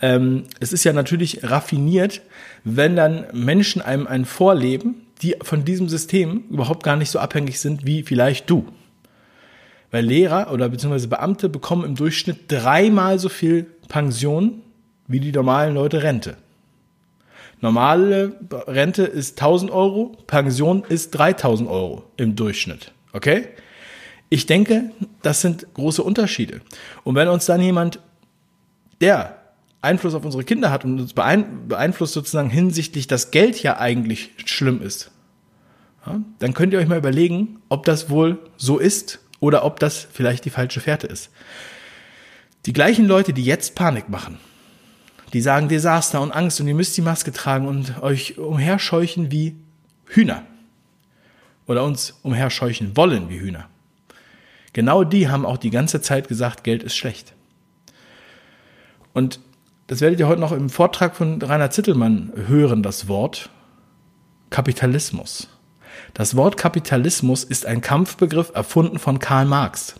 ähm, 0.00 0.44
es 0.60 0.72
ist 0.72 0.84
ja 0.84 0.92
natürlich 0.92 1.40
raffiniert, 1.42 2.22
wenn 2.62 2.94
dann 2.94 3.26
Menschen 3.32 3.82
einem 3.82 4.06
ein 4.06 4.24
vorleben, 4.24 5.06
die 5.22 5.34
von 5.42 5.64
diesem 5.64 5.88
System 5.88 6.44
überhaupt 6.50 6.84
gar 6.84 6.96
nicht 6.96 7.10
so 7.10 7.18
abhängig 7.18 7.58
sind 7.58 7.84
wie 7.84 8.04
vielleicht 8.04 8.48
du. 8.48 8.68
Weil 9.90 10.04
Lehrer 10.04 10.52
oder 10.52 10.68
beziehungsweise 10.68 11.08
Beamte 11.08 11.48
bekommen 11.48 11.84
im 11.84 11.94
Durchschnitt 11.96 12.44
dreimal 12.48 13.18
so 13.18 13.28
viel 13.28 13.66
Pension 13.88 14.62
wie 15.08 15.20
die 15.20 15.32
normalen 15.32 15.74
Leute 15.74 16.02
Rente. 16.02 16.36
Normale 17.60 18.38
Rente 18.68 19.04
ist 19.04 19.40
1000 19.40 19.70
Euro, 19.70 20.16
Pension 20.26 20.84
ist 20.88 21.12
3000 21.12 21.68
Euro 21.68 22.04
im 22.16 22.36
Durchschnitt. 22.36 22.92
Okay? 23.16 23.48
Ich 24.28 24.44
denke, 24.44 24.90
das 25.22 25.40
sind 25.40 25.66
große 25.74 26.02
Unterschiede. 26.02 26.60
Und 27.02 27.14
wenn 27.14 27.28
uns 27.28 27.46
dann 27.46 27.62
jemand, 27.62 27.98
der 29.00 29.38
Einfluss 29.80 30.14
auf 30.14 30.24
unsere 30.24 30.44
Kinder 30.44 30.70
hat 30.70 30.84
und 30.84 31.00
uns 31.00 31.14
beeinflusst 31.14 32.12
sozusagen 32.12 32.50
hinsichtlich, 32.50 33.06
dass 33.06 33.30
Geld 33.30 33.62
ja 33.62 33.78
eigentlich 33.78 34.32
schlimm 34.44 34.82
ist, 34.82 35.10
ja, 36.04 36.20
dann 36.38 36.54
könnt 36.54 36.72
ihr 36.72 36.78
euch 36.78 36.88
mal 36.88 36.98
überlegen, 36.98 37.60
ob 37.68 37.84
das 37.86 38.10
wohl 38.10 38.38
so 38.56 38.78
ist 38.78 39.20
oder 39.40 39.64
ob 39.64 39.80
das 39.80 40.06
vielleicht 40.12 40.44
die 40.44 40.50
falsche 40.50 40.80
Fährte 40.80 41.06
ist. 41.06 41.30
Die 42.66 42.72
gleichen 42.72 43.06
Leute, 43.06 43.32
die 43.32 43.44
jetzt 43.44 43.74
Panik 43.74 44.08
machen, 44.08 44.38
die 45.32 45.40
sagen 45.40 45.68
Desaster 45.68 46.20
und 46.20 46.32
Angst 46.32 46.60
und 46.60 46.68
ihr 46.68 46.74
müsst 46.74 46.96
die 46.96 47.02
Maske 47.02 47.32
tragen 47.32 47.66
und 47.66 48.02
euch 48.02 48.38
umherscheuchen 48.38 49.30
wie 49.30 49.56
Hühner. 50.06 50.42
Oder 51.66 51.84
uns 51.84 52.18
umherscheuchen 52.22 52.96
wollen 52.96 53.28
wie 53.28 53.40
Hühner. 53.40 53.68
Genau 54.72 55.04
die 55.04 55.28
haben 55.28 55.46
auch 55.46 55.56
die 55.56 55.70
ganze 55.70 56.00
Zeit 56.00 56.28
gesagt, 56.28 56.64
Geld 56.64 56.82
ist 56.82 56.96
schlecht. 56.96 57.34
Und 59.14 59.40
das 59.86 60.00
werdet 60.00 60.20
ihr 60.20 60.28
heute 60.28 60.40
noch 60.40 60.52
im 60.52 60.68
Vortrag 60.68 61.16
von 61.16 61.40
Rainer 61.40 61.70
Zittelmann 61.70 62.32
hören, 62.34 62.82
das 62.82 63.08
Wort 63.08 63.50
Kapitalismus. 64.50 65.48
Das 66.12 66.36
Wort 66.36 66.56
Kapitalismus 66.56 67.44
ist 67.44 67.66
ein 67.66 67.80
Kampfbegriff 67.80 68.52
erfunden 68.54 68.98
von 68.98 69.18
Karl 69.18 69.46
Marx. 69.46 69.94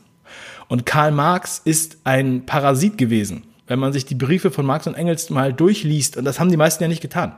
Und 0.68 0.86
Karl 0.86 1.12
Marx 1.12 1.60
ist 1.64 1.98
ein 2.04 2.44
Parasit 2.46 2.98
gewesen, 2.98 3.44
wenn 3.66 3.78
man 3.78 3.92
sich 3.92 4.04
die 4.04 4.14
Briefe 4.14 4.50
von 4.50 4.66
Marx 4.66 4.86
und 4.86 4.94
Engels 4.94 5.30
mal 5.30 5.52
durchliest. 5.52 6.16
Und 6.16 6.24
das 6.24 6.40
haben 6.40 6.50
die 6.50 6.56
meisten 6.56 6.82
ja 6.82 6.88
nicht 6.88 7.02
getan. 7.02 7.32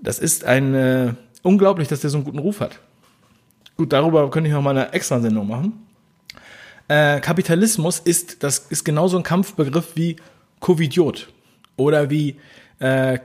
Das 0.00 0.18
ist 0.18 0.44
ein 0.44 0.74
äh, 0.74 1.14
unglaublich, 1.44 1.86
dass 1.86 2.00
der 2.00 2.10
so 2.10 2.16
einen 2.18 2.24
guten 2.24 2.40
Ruf 2.40 2.58
hat. 2.58 2.80
Gut, 3.76 3.92
darüber 3.92 4.28
könnte 4.30 4.48
ich 4.48 4.54
noch 4.54 4.62
mal 4.62 4.70
eine 4.70 4.92
extra 4.92 5.20
Sendung 5.20 5.46
machen. 5.46 5.86
Äh, 6.88 7.20
Kapitalismus 7.20 8.00
ist, 8.00 8.42
das 8.42 8.58
ist 8.58 8.84
genauso 8.84 9.16
ein 9.16 9.22
Kampfbegriff 9.22 9.92
wie 9.94 10.16
Covidiot 10.60 11.28
oder 11.76 12.10
wie 12.10 12.40
äh, 12.78 13.18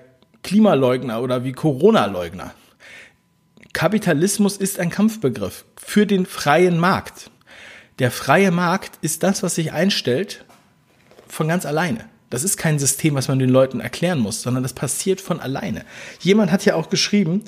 Klimaleugner 0.43 1.21
oder 1.21 1.43
wie 1.43 1.51
Corona-Leugner. 1.51 2.53
Kapitalismus 3.73 4.57
ist 4.57 4.79
ein 4.79 4.89
Kampfbegriff 4.89 5.65
für 5.75 6.05
den 6.05 6.25
freien 6.25 6.79
Markt. 6.79 7.29
Der 7.99 8.11
freie 8.11 8.51
Markt 8.51 8.97
ist 9.01 9.23
das, 9.23 9.43
was 9.43 9.55
sich 9.55 9.73
einstellt 9.73 10.45
von 11.27 11.47
ganz 11.47 11.65
alleine. 11.65 12.05
Das 12.29 12.43
ist 12.43 12.57
kein 12.57 12.77
System, 12.77 13.15
was 13.15 13.27
man 13.27 13.39
den 13.39 13.49
Leuten 13.49 13.79
erklären 13.79 14.19
muss, 14.19 14.41
sondern 14.41 14.63
das 14.63 14.73
passiert 14.73 15.19
von 15.19 15.39
alleine. 15.39 15.83
Jemand 16.19 16.51
hat 16.51 16.63
ja 16.65 16.75
auch 16.75 16.89
geschrieben, 16.89 17.43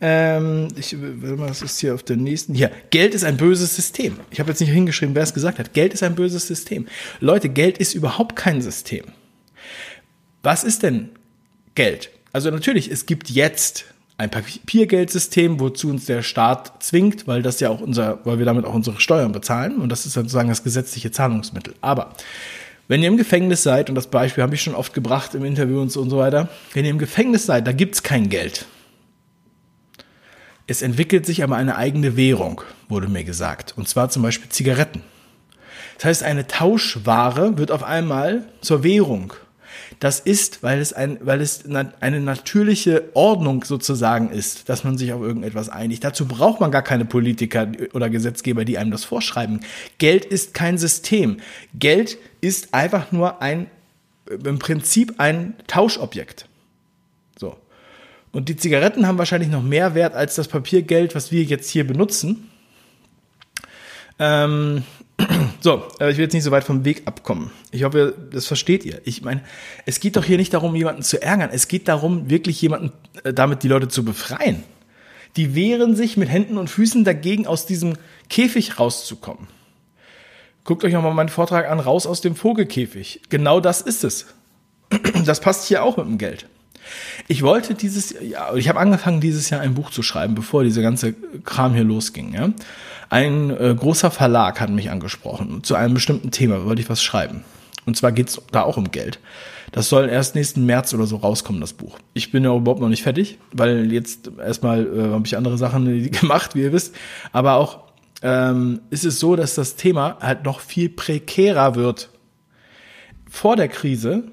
ähm, 0.00 0.68
ich, 0.76 0.96
was 0.98 1.62
ist 1.62 1.78
hier 1.78 1.94
auf 1.94 2.02
der 2.02 2.16
nächsten? 2.16 2.54
Hier, 2.54 2.70
Geld 2.90 3.14
ist 3.14 3.24
ein 3.24 3.36
böses 3.36 3.76
System. 3.76 4.18
Ich 4.30 4.40
habe 4.40 4.50
jetzt 4.50 4.60
nicht 4.60 4.70
hingeschrieben, 4.70 5.14
wer 5.14 5.22
es 5.22 5.34
gesagt 5.34 5.58
hat. 5.58 5.72
Geld 5.72 5.94
ist 5.94 6.02
ein 6.02 6.16
böses 6.16 6.46
System. 6.46 6.86
Leute, 7.20 7.48
Geld 7.48 7.78
ist 7.78 7.94
überhaupt 7.94 8.34
kein 8.34 8.60
System. 8.60 9.04
Was 10.42 10.64
ist 10.64 10.82
denn 10.82 11.10
Geld? 11.74 12.10
Also 12.32 12.50
natürlich, 12.50 12.90
es 12.90 13.06
gibt 13.06 13.30
jetzt 13.30 13.86
ein 14.18 14.30
Papiergeldsystem, 14.30 15.58
wozu 15.58 15.88
uns 15.88 16.06
der 16.06 16.22
Staat 16.22 16.82
zwingt, 16.82 17.26
weil 17.26 17.42
das 17.42 17.60
ja 17.60 17.70
auch 17.70 17.80
unser, 17.80 18.20
weil 18.24 18.38
wir 18.38 18.44
damit 18.44 18.64
auch 18.64 18.74
unsere 18.74 19.00
Steuern 19.00 19.32
bezahlen 19.32 19.78
und 19.78 19.88
das 19.88 20.06
ist 20.06 20.12
sozusagen 20.12 20.48
das 20.48 20.62
gesetzliche 20.62 21.10
Zahlungsmittel. 21.10 21.74
Aber 21.80 22.14
wenn 22.88 23.02
ihr 23.02 23.08
im 23.08 23.16
Gefängnis 23.16 23.62
seid, 23.62 23.88
und 23.88 23.94
das 23.94 24.08
Beispiel 24.08 24.42
habe 24.42 24.54
ich 24.54 24.62
schon 24.62 24.74
oft 24.74 24.92
gebracht 24.94 25.34
im 25.34 25.44
Interview 25.44 25.80
und 25.80 25.90
so 25.90 26.00
und 26.00 26.10
so 26.10 26.18
weiter, 26.18 26.48
wenn 26.72 26.84
ihr 26.84 26.90
im 26.90 26.98
Gefängnis 26.98 27.46
seid, 27.46 27.66
da 27.66 27.72
gibt's 27.72 28.02
kein 28.02 28.28
Geld. 28.28 28.66
Es 30.66 30.82
entwickelt 30.82 31.26
sich 31.26 31.42
aber 31.42 31.56
eine 31.56 31.76
eigene 31.76 32.16
Währung, 32.16 32.62
wurde 32.88 33.08
mir 33.08 33.24
gesagt. 33.24 33.74
Und 33.76 33.88
zwar 33.88 34.08
zum 34.08 34.22
Beispiel 34.22 34.48
Zigaretten. 34.48 35.02
Das 35.96 36.06
heißt, 36.06 36.22
eine 36.22 36.46
Tauschware 36.46 37.58
wird 37.58 37.70
auf 37.70 37.82
einmal 37.82 38.46
zur 38.60 38.82
Währung. 38.82 39.34
Das 40.00 40.20
ist, 40.20 40.62
weil 40.62 40.80
es, 40.80 40.92
ein, 40.92 41.18
weil 41.22 41.40
es 41.40 41.64
eine 41.66 42.20
natürliche 42.20 43.10
Ordnung 43.14 43.64
sozusagen 43.64 44.30
ist, 44.30 44.68
dass 44.68 44.84
man 44.84 44.98
sich 44.98 45.12
auf 45.12 45.22
irgendetwas 45.22 45.68
einigt. 45.68 46.04
Dazu 46.04 46.26
braucht 46.26 46.60
man 46.60 46.70
gar 46.70 46.82
keine 46.82 47.04
Politiker 47.04 47.68
oder 47.92 48.10
Gesetzgeber, 48.10 48.64
die 48.64 48.78
einem 48.78 48.90
das 48.90 49.04
vorschreiben. 49.04 49.60
Geld 49.98 50.24
ist 50.24 50.54
kein 50.54 50.78
System. 50.78 51.38
Geld 51.74 52.18
ist 52.40 52.74
einfach 52.74 53.12
nur 53.12 53.40
ein, 53.42 53.66
im 54.44 54.58
Prinzip 54.58 55.14
ein 55.18 55.54
Tauschobjekt. 55.66 56.46
So. 57.38 57.56
Und 58.32 58.48
die 58.48 58.56
Zigaretten 58.56 59.06
haben 59.06 59.18
wahrscheinlich 59.18 59.50
noch 59.50 59.62
mehr 59.62 59.94
Wert 59.94 60.14
als 60.14 60.34
das 60.34 60.48
Papiergeld, 60.48 61.14
was 61.14 61.30
wir 61.30 61.42
jetzt 61.42 61.70
hier 61.70 61.86
benutzen. 61.86 62.50
Ähm, 64.18 64.84
so, 65.64 65.82
äh, 65.98 66.10
ich 66.10 66.18
will 66.18 66.24
jetzt 66.24 66.34
nicht 66.34 66.44
so 66.44 66.50
weit 66.50 66.62
vom 66.62 66.84
Weg 66.84 67.04
abkommen. 67.06 67.50
Ich 67.70 67.84
hoffe, 67.84 68.14
das 68.30 68.44
versteht 68.44 68.84
ihr. 68.84 69.00
Ich 69.04 69.22
meine, 69.22 69.42
es 69.86 69.98
geht 69.98 70.14
doch 70.16 70.24
hier 70.24 70.36
nicht 70.36 70.52
darum, 70.52 70.76
jemanden 70.76 71.00
zu 71.00 71.22
ärgern. 71.22 71.48
Es 71.50 71.68
geht 71.68 71.88
darum, 71.88 72.28
wirklich 72.28 72.60
jemanden 72.60 72.92
äh, 73.22 73.32
damit 73.32 73.62
die 73.62 73.68
Leute 73.68 73.88
zu 73.88 74.04
befreien. 74.04 74.62
Die 75.36 75.54
wehren 75.54 75.96
sich 75.96 76.18
mit 76.18 76.28
Händen 76.28 76.58
und 76.58 76.68
Füßen 76.68 77.02
dagegen, 77.02 77.46
aus 77.46 77.64
diesem 77.64 77.94
Käfig 78.28 78.78
rauszukommen. 78.78 79.46
Guckt 80.64 80.84
euch 80.84 80.92
nochmal 80.92 81.14
meinen 81.14 81.30
Vortrag 81.30 81.66
an, 81.70 81.80
raus 81.80 82.06
aus 82.06 82.20
dem 82.20 82.36
Vogelkäfig. 82.36 83.22
Genau 83.30 83.58
das 83.58 83.80
ist 83.80 84.04
es. 84.04 84.26
Das 85.24 85.40
passt 85.40 85.66
hier 85.66 85.82
auch 85.82 85.96
mit 85.96 86.04
dem 86.04 86.18
Geld. 86.18 86.46
Ich 87.28 87.42
wollte 87.42 87.74
dieses, 87.74 88.14
ja, 88.20 88.54
ich 88.54 88.68
habe 88.68 88.80
angefangen 88.80 89.20
dieses 89.20 89.50
Jahr 89.50 89.60
ein 89.60 89.74
Buch 89.74 89.90
zu 89.90 90.02
schreiben, 90.02 90.34
bevor 90.34 90.64
diese 90.64 90.82
ganze 90.82 91.14
Kram 91.44 91.74
hier 91.74 91.84
losging. 91.84 92.34
Ja. 92.34 92.50
Ein 93.10 93.50
äh, 93.50 93.74
großer 93.78 94.10
Verlag 94.10 94.60
hat 94.60 94.70
mich 94.70 94.90
angesprochen. 94.90 95.62
Zu 95.62 95.74
einem 95.74 95.94
bestimmten 95.94 96.30
Thema 96.30 96.64
wollte 96.64 96.82
ich 96.82 96.90
was 96.90 97.02
schreiben. 97.02 97.44
Und 97.86 97.96
zwar 97.96 98.12
geht's 98.12 98.40
da 98.50 98.62
auch 98.62 98.76
um 98.76 98.90
Geld. 98.90 99.18
Das 99.72 99.88
soll 99.88 100.08
erst 100.08 100.34
nächsten 100.34 100.66
März 100.66 100.94
oder 100.94 101.06
so 101.06 101.16
rauskommen, 101.16 101.60
das 101.60 101.72
Buch. 101.72 101.98
Ich 102.12 102.30
bin 102.30 102.44
ja 102.44 102.54
überhaupt 102.54 102.80
noch 102.80 102.88
nicht 102.88 103.02
fertig, 103.02 103.38
weil 103.52 103.92
jetzt 103.92 104.30
erstmal 104.38 104.86
äh, 104.86 105.12
habe 105.12 105.26
ich 105.26 105.36
andere 105.36 105.58
Sachen 105.58 106.10
gemacht, 106.10 106.54
wie 106.54 106.62
ihr 106.62 106.72
wisst. 106.72 106.94
Aber 107.32 107.54
auch 107.54 107.80
ähm, 108.22 108.80
ist 108.90 109.04
es 109.04 109.20
so, 109.20 109.36
dass 109.36 109.54
das 109.54 109.76
Thema 109.76 110.16
halt 110.20 110.44
noch 110.44 110.60
viel 110.60 110.88
prekärer 110.88 111.74
wird. 111.74 112.08
Vor 113.28 113.56
der 113.56 113.68
Krise 113.68 114.24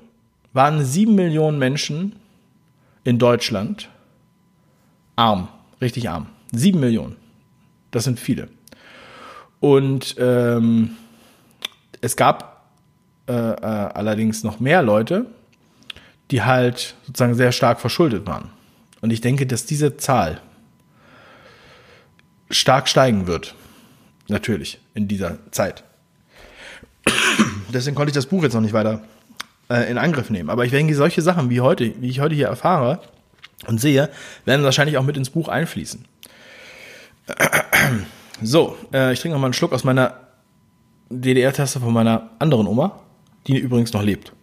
waren 0.54 0.86
sieben 0.86 1.16
Millionen 1.16 1.60
Menschen 1.60 2.16
in 3.04 3.20
Deutschland 3.20 3.90
arm, 5.16 5.48
richtig 5.82 6.10
arm. 6.10 6.28
Sieben 6.52 6.80
Millionen. 6.80 7.16
Das 7.92 8.04
sind 8.04 8.20
viele. 8.20 8.50
Und 9.60 10.16
ähm, 10.18 10.92
es 12.02 12.16
gab 12.16 12.70
äh, 13.28 13.34
äh, 13.34 13.56
allerdings 13.66 14.44
noch 14.44 14.60
mehr 14.60 14.82
Leute, 14.82 15.26
die 16.32 16.42
halt 16.42 16.96
sozusagen 17.06 17.36
sehr 17.36 17.52
stark 17.52 17.80
verschuldet 17.80 18.26
waren. 18.26 18.50
Und 19.02 19.12
ich 19.12 19.22
denke, 19.22 19.46
dass 19.46 19.66
diese 19.66 19.98
Zahl 19.98 20.42
stark 22.50 22.88
steigen 22.88 23.28
wird. 23.28 23.56
Natürlich, 24.28 24.80
in 24.94 25.08
dieser 25.08 25.40
Zeit. 25.52 25.84
Deswegen 27.74 27.96
konnte 27.96 28.12
ich 28.12 28.16
das 28.16 28.28
Buch 28.28 28.44
jetzt 28.44 28.54
noch 28.54 28.62
nicht 28.62 28.74
weiter 28.74 29.02
äh, 29.72 29.90
in 29.90 29.98
Angriff 29.98 30.30
nehmen. 30.30 30.50
Aber 30.50 30.66
ich 30.66 30.72
denke, 30.72 30.94
solche 30.96 31.22
Sachen 31.22 31.50
wie 31.50 31.62
heute, 31.62 31.94
wie 32.02 32.10
ich 32.10 32.20
heute 32.20 32.36
hier 32.36 32.48
erfahre 32.48 33.00
und 33.68 33.80
sehe, 33.80 34.10
werden 34.46 34.64
wahrscheinlich 34.64 34.98
auch 34.98 35.04
mit 35.04 35.16
ins 35.18 35.30
Buch 35.30 35.48
einfließen. 35.48 36.06
So, 38.44 38.76
äh, 38.92 39.14
ich 39.14 39.20
trinke 39.20 39.36
noch 39.36 39.40
mal 39.40 39.46
einen 39.46 39.54
Schluck 39.54 39.72
aus 39.72 39.84
meiner 39.84 40.16
DDR-Tasse 41.12 41.80
von 41.80 41.94
meiner 41.94 42.32
anderen 42.40 42.66
Oma, 42.66 43.00
die 43.46 43.56
übrigens 43.60 43.94
noch 43.94 44.02
lebt. 44.02 44.34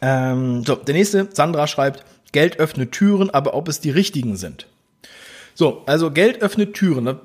Ähm, 0.00 0.64
so, 0.64 0.74
der 0.74 0.94
nächste, 0.96 1.28
Sandra 1.32 1.68
schreibt, 1.68 2.04
Geld 2.32 2.58
öffnet 2.58 2.90
Türen, 2.90 3.30
aber 3.30 3.54
ob 3.54 3.68
es 3.68 3.78
die 3.78 3.90
richtigen 3.90 4.36
sind. 4.36 4.66
So, 5.54 5.84
also 5.86 6.10
Geld 6.10 6.42
öffnet 6.42 6.74
Türen. 6.74 7.20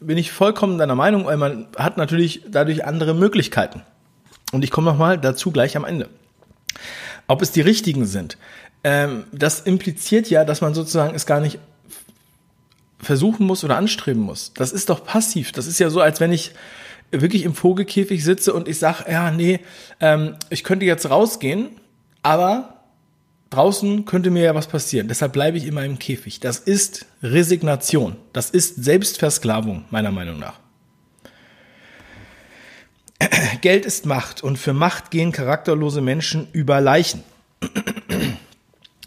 Bin 0.00 0.18
ich 0.18 0.30
vollkommen 0.30 0.78
deiner 0.78 0.94
Meinung, 0.94 1.26
weil 1.26 1.36
man 1.36 1.66
hat 1.76 1.96
natürlich 1.96 2.42
dadurch 2.48 2.84
andere 2.84 3.14
Möglichkeiten. 3.14 3.82
Und 4.52 4.64
ich 4.64 4.70
komme 4.70 4.90
nochmal 4.90 5.18
dazu 5.18 5.50
gleich 5.50 5.76
am 5.76 5.84
Ende. 5.84 6.08
Ob 7.26 7.42
es 7.42 7.50
die 7.52 7.60
richtigen 7.60 8.06
sind. 8.06 8.38
Ähm, 8.84 9.24
das 9.32 9.60
impliziert 9.60 10.30
ja, 10.30 10.44
dass 10.44 10.60
man 10.60 10.74
sozusagen 10.74 11.14
es 11.14 11.26
gar 11.26 11.40
nicht 11.40 11.58
versuchen 13.00 13.46
muss 13.46 13.64
oder 13.64 13.76
anstreben 13.76 14.22
muss. 14.22 14.52
Das 14.54 14.72
ist 14.72 14.88
doch 14.88 15.04
passiv. 15.04 15.52
Das 15.52 15.66
ist 15.66 15.78
ja 15.78 15.90
so, 15.90 16.00
als 16.00 16.20
wenn 16.20 16.32
ich 16.32 16.52
wirklich 17.10 17.44
im 17.44 17.54
Vogelkäfig 17.54 18.22
sitze 18.24 18.52
und 18.52 18.68
ich 18.68 18.78
sage, 18.78 19.10
ja, 19.10 19.30
nee, 19.30 19.60
ähm, 20.00 20.36
ich 20.50 20.64
könnte 20.64 20.84
jetzt 20.84 21.10
rausgehen, 21.10 21.68
aber 22.22 22.77
draußen 23.50 24.04
könnte 24.04 24.30
mir 24.30 24.42
ja 24.44 24.54
was 24.54 24.66
passieren. 24.66 25.08
Deshalb 25.08 25.32
bleibe 25.32 25.58
ich 25.58 25.66
in 25.66 25.74
meinem 25.74 25.98
Käfig. 25.98 26.40
Das 26.40 26.58
ist 26.58 27.06
Resignation. 27.22 28.16
Das 28.32 28.50
ist 28.50 28.82
Selbstversklavung, 28.82 29.84
meiner 29.90 30.10
Meinung 30.10 30.38
nach. 30.38 30.60
Geld 33.60 33.84
ist 33.84 34.06
Macht 34.06 34.42
und 34.42 34.58
für 34.58 34.72
Macht 34.72 35.10
gehen 35.10 35.32
charakterlose 35.32 36.00
Menschen 36.00 36.48
über 36.52 36.80
Leichen. 36.80 37.22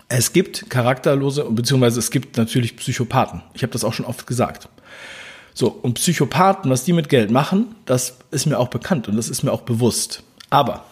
Es 0.08 0.34
gibt 0.34 0.70
charakterlose, 0.70 1.46
beziehungsweise 1.50 2.00
es 2.00 2.12
gibt 2.12 2.38
natürlich 2.38 2.76
Psychopathen. 2.76 3.42
Ich 3.54 3.64
habe 3.64 3.72
das 3.72 3.86
auch 3.86 3.94
schon 3.94 4.06
oft 4.06 4.28
gesagt. 4.28 4.68
So, 5.54 5.70
und 5.70 5.96
Psychopathen, 5.96 6.70
was 6.70 6.84
die 6.84 6.94
mit 6.94 7.08
Geld 7.08 7.32
machen, 7.32 7.76
das 7.86 8.18
ist 8.32 8.46
mir 8.46 8.58
auch 8.58 8.70
bekannt 8.70 9.08
und 9.08 9.16
das 9.16 9.30
ist 9.30 9.44
mir 9.44 9.52
auch 9.52 9.62
bewusst. 9.62 10.24
Aber, 10.50 10.86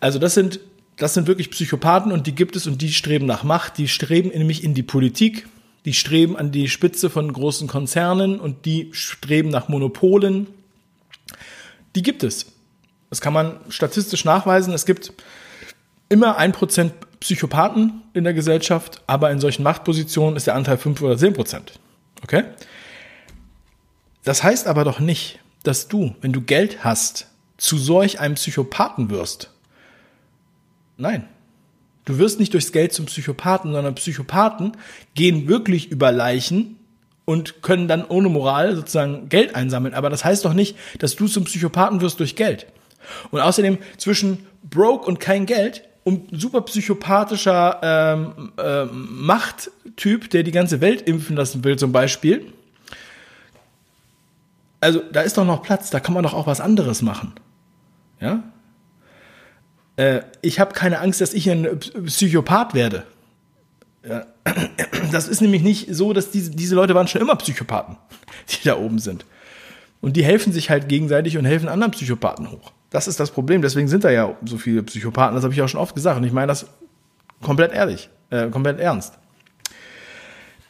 also 0.00 0.18
das 0.18 0.34
sind, 0.34 0.60
das 0.96 1.14
sind 1.14 1.26
wirklich 1.26 1.50
Psychopathen 1.50 2.12
und 2.12 2.26
die 2.26 2.34
gibt 2.34 2.56
es 2.56 2.66
und 2.66 2.80
die 2.80 2.92
streben 2.92 3.26
nach 3.26 3.44
Macht, 3.44 3.78
die 3.78 3.88
streben 3.88 4.30
nämlich 4.30 4.64
in 4.64 4.74
die 4.74 4.82
Politik, 4.82 5.46
die 5.84 5.92
streben 5.92 6.36
an 6.36 6.52
die 6.52 6.68
Spitze 6.68 7.10
von 7.10 7.32
großen 7.32 7.68
Konzernen 7.68 8.40
und 8.40 8.64
die 8.64 8.88
streben 8.92 9.50
nach 9.50 9.68
Monopolen. 9.68 10.46
Die 11.94 12.02
gibt 12.02 12.24
es. 12.24 12.46
Das 13.10 13.20
kann 13.20 13.32
man 13.32 13.60
statistisch 13.68 14.24
nachweisen. 14.24 14.72
Es 14.72 14.86
gibt 14.86 15.12
immer 16.08 16.38
ein 16.38 16.52
Prozent 16.52 16.94
Psychopathen 17.20 18.02
in 18.14 18.24
der 18.24 18.34
Gesellschaft, 18.34 19.02
aber 19.06 19.30
in 19.30 19.40
solchen 19.40 19.62
Machtpositionen 19.62 20.36
ist 20.36 20.46
der 20.46 20.54
Anteil 20.54 20.78
5 20.78 21.00
oder 21.02 21.16
10 21.16 21.34
Prozent. 21.34 21.72
Okay? 22.22 22.44
Das 24.24 24.42
heißt 24.42 24.66
aber 24.66 24.84
doch 24.84 24.98
nicht, 24.98 25.38
dass 25.62 25.88
du, 25.88 26.14
wenn 26.20 26.32
du 26.32 26.40
Geld 26.40 26.84
hast, 26.84 27.28
zu 27.58 27.78
solch 27.78 28.18
einem 28.20 28.34
Psychopathen 28.34 29.10
wirst. 29.10 29.50
Nein. 30.96 31.28
Du 32.04 32.18
wirst 32.18 32.38
nicht 32.38 32.54
durchs 32.54 32.72
Geld 32.72 32.92
zum 32.92 33.06
Psychopathen, 33.06 33.72
sondern 33.72 33.94
Psychopathen 33.96 34.72
gehen 35.14 35.48
wirklich 35.48 35.90
über 35.90 36.12
Leichen 36.12 36.76
und 37.24 37.62
können 37.62 37.88
dann 37.88 38.04
ohne 38.04 38.28
Moral 38.28 38.76
sozusagen 38.76 39.28
Geld 39.28 39.54
einsammeln. 39.54 39.94
Aber 39.94 40.08
das 40.08 40.24
heißt 40.24 40.44
doch 40.44 40.54
nicht, 40.54 40.76
dass 41.00 41.16
du 41.16 41.26
zum 41.26 41.44
Psychopathen 41.44 42.00
wirst 42.00 42.20
durch 42.20 42.36
Geld. 42.36 42.66
Und 43.30 43.40
außerdem 43.40 43.78
zwischen 43.98 44.46
broke 44.62 45.06
und 45.06 45.18
kein 45.18 45.46
Geld 45.46 45.82
und 46.04 46.28
super 46.40 46.60
psychopathischer 46.60 47.80
ähm, 47.82 48.52
ähm, 48.58 49.08
Machttyp, 49.26 50.30
der 50.30 50.44
die 50.44 50.52
ganze 50.52 50.80
Welt 50.80 51.02
impfen 51.02 51.34
lassen 51.34 51.64
will, 51.64 51.76
zum 51.76 51.90
Beispiel, 51.90 52.52
also 54.80 55.02
da 55.12 55.22
ist 55.22 55.36
doch 55.36 55.44
noch 55.44 55.62
Platz, 55.62 55.90
da 55.90 55.98
kann 55.98 56.14
man 56.14 56.22
doch 56.22 56.34
auch 56.34 56.46
was 56.46 56.60
anderes 56.60 57.02
machen. 57.02 57.32
Ja? 58.20 58.44
Äh, 59.96 60.20
ich 60.42 60.60
habe 60.60 60.72
keine 60.72 61.00
Angst, 61.00 61.20
dass 61.20 61.34
ich 61.34 61.50
ein 61.50 61.78
Psychopath 62.06 62.74
werde. 62.74 63.04
Ja. 64.08 64.26
Das 65.12 65.28
ist 65.28 65.40
nämlich 65.40 65.62
nicht 65.62 65.94
so, 65.94 66.12
dass 66.12 66.32
diese, 66.32 66.50
diese 66.50 66.74
Leute 66.74 66.94
waren 66.96 67.06
schon 67.06 67.20
immer 67.20 67.36
Psychopathen, 67.36 67.96
die 68.48 68.64
da 68.64 68.76
oben 68.76 68.98
sind. 68.98 69.24
Und 70.00 70.16
die 70.16 70.24
helfen 70.24 70.52
sich 70.52 70.68
halt 70.68 70.88
gegenseitig 70.88 71.38
und 71.38 71.44
helfen 71.44 71.68
anderen 71.68 71.92
Psychopathen 71.92 72.50
hoch. 72.50 72.72
Das 72.90 73.06
ist 73.06 73.20
das 73.20 73.30
Problem. 73.30 73.62
Deswegen 73.62 73.86
sind 73.88 74.02
da 74.04 74.10
ja 74.10 74.36
so 74.44 74.58
viele 74.58 74.82
Psychopathen. 74.82 75.36
Das 75.36 75.44
habe 75.44 75.54
ich 75.54 75.62
auch 75.62 75.68
schon 75.68 75.80
oft 75.80 75.94
gesagt. 75.94 76.18
Und 76.18 76.24
ich 76.24 76.32
meine 76.32 76.48
das 76.48 76.66
komplett 77.40 77.72
ehrlich, 77.72 78.08
äh, 78.30 78.48
komplett 78.48 78.80
ernst. 78.80 79.14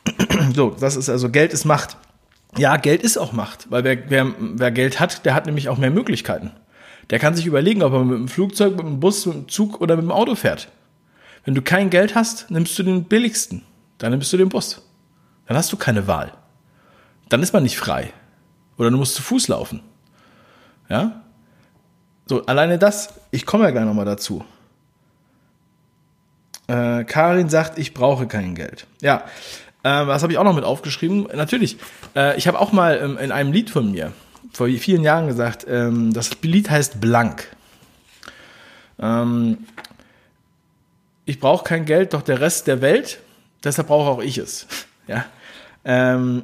so, 0.54 0.76
das 0.78 0.96
ist 0.96 1.08
also 1.08 1.30
Geld 1.30 1.52
ist 1.52 1.64
Macht. 1.64 1.96
Ja, 2.58 2.76
Geld 2.76 3.02
ist 3.02 3.16
auch 3.16 3.32
Macht, 3.32 3.70
weil 3.70 3.84
wer, 3.84 4.10
wer, 4.10 4.34
wer 4.38 4.70
Geld 4.70 5.00
hat, 5.00 5.24
der 5.24 5.34
hat 5.34 5.46
nämlich 5.46 5.68
auch 5.68 5.78
mehr 5.78 5.90
Möglichkeiten. 5.90 6.52
Der 7.10 7.18
kann 7.18 7.34
sich 7.34 7.46
überlegen, 7.46 7.82
ob 7.82 7.92
er 7.92 8.04
mit 8.04 8.18
dem 8.18 8.28
Flugzeug, 8.28 8.76
mit 8.76 8.84
dem 8.84 9.00
Bus, 9.00 9.26
mit 9.26 9.34
dem 9.34 9.48
Zug 9.48 9.80
oder 9.80 9.96
mit 9.96 10.04
dem 10.04 10.10
Auto 10.10 10.34
fährt. 10.34 10.68
Wenn 11.44 11.54
du 11.54 11.62
kein 11.62 11.90
Geld 11.90 12.14
hast, 12.14 12.50
nimmst 12.50 12.78
du 12.78 12.82
den 12.82 13.04
billigsten. 13.04 13.62
Dann 13.98 14.10
nimmst 14.10 14.32
du 14.32 14.36
den 14.36 14.48
Bus. 14.48 14.82
Dann 15.46 15.56
hast 15.56 15.72
du 15.72 15.76
keine 15.76 16.06
Wahl. 16.08 16.32
Dann 17.28 17.42
ist 17.42 17.52
man 17.52 17.62
nicht 17.62 17.78
frei. 17.78 18.12
Oder 18.76 18.90
du 18.90 18.96
musst 18.96 19.14
zu 19.14 19.22
Fuß 19.22 19.48
laufen. 19.48 19.80
Ja? 20.88 21.22
So, 22.26 22.44
alleine 22.46 22.78
das, 22.78 23.14
ich 23.30 23.46
komme 23.46 23.64
ja 23.64 23.70
gleich 23.70 23.84
nochmal 23.84 24.04
dazu. 24.04 24.44
Äh, 26.66 27.04
Karin 27.04 27.48
sagt, 27.48 27.78
ich 27.78 27.94
brauche 27.94 28.26
kein 28.26 28.56
Geld. 28.56 28.88
Ja, 29.00 29.24
äh, 29.84 30.06
was 30.06 30.24
habe 30.24 30.32
ich 30.32 30.38
auch 30.38 30.44
noch 30.44 30.54
mit 30.54 30.64
aufgeschrieben? 30.64 31.28
Natürlich, 31.32 31.78
äh, 32.16 32.36
ich 32.36 32.48
habe 32.48 32.58
auch 32.58 32.72
mal 32.72 32.98
ähm, 33.00 33.18
in 33.18 33.30
einem 33.30 33.52
Lied 33.52 33.70
von 33.70 33.92
mir 33.92 34.12
vor 34.52 34.68
vielen 34.68 35.02
Jahren 35.02 35.26
gesagt, 35.26 35.66
ähm, 35.68 36.12
das 36.12 36.30
Lied 36.42 36.70
heißt 36.70 37.00
Blank. 37.00 37.48
Ähm, 38.98 39.58
ich 41.24 41.40
brauche 41.40 41.64
kein 41.64 41.84
Geld, 41.84 42.14
doch 42.14 42.22
der 42.22 42.40
Rest 42.40 42.66
der 42.66 42.80
Welt, 42.80 43.20
deshalb 43.64 43.88
brauche 43.88 44.10
auch 44.10 44.22
ich 44.22 44.38
es. 44.38 44.66
Ja. 45.08 45.24
Ähm, 45.84 46.42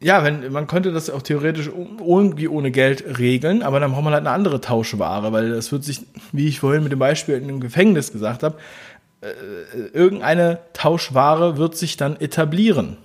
ja, 0.00 0.24
wenn, 0.24 0.50
man 0.50 0.66
könnte 0.66 0.92
das 0.92 1.10
auch 1.10 1.20
theoretisch 1.20 1.68
irgendwie 1.68 2.48
ohne 2.48 2.70
Geld 2.70 3.18
regeln, 3.18 3.62
aber 3.62 3.80
dann 3.80 3.92
braucht 3.92 4.04
man 4.04 4.14
halt 4.14 4.26
eine 4.26 4.34
andere 4.34 4.62
Tauschware, 4.62 5.30
weil 5.32 5.50
das 5.50 5.70
wird 5.72 5.84
sich, 5.84 6.00
wie 6.32 6.48
ich 6.48 6.60
vorhin 6.60 6.82
mit 6.82 6.90
dem 6.90 6.98
Beispiel 6.98 7.36
in 7.36 7.48
dem 7.48 7.60
Gefängnis 7.60 8.10
gesagt 8.10 8.42
habe, 8.42 8.56
äh, 9.20 9.28
irgendeine 9.92 10.58
Tauschware 10.72 11.58
wird 11.58 11.76
sich 11.76 11.96
dann 11.96 12.18
etablieren. 12.18 12.96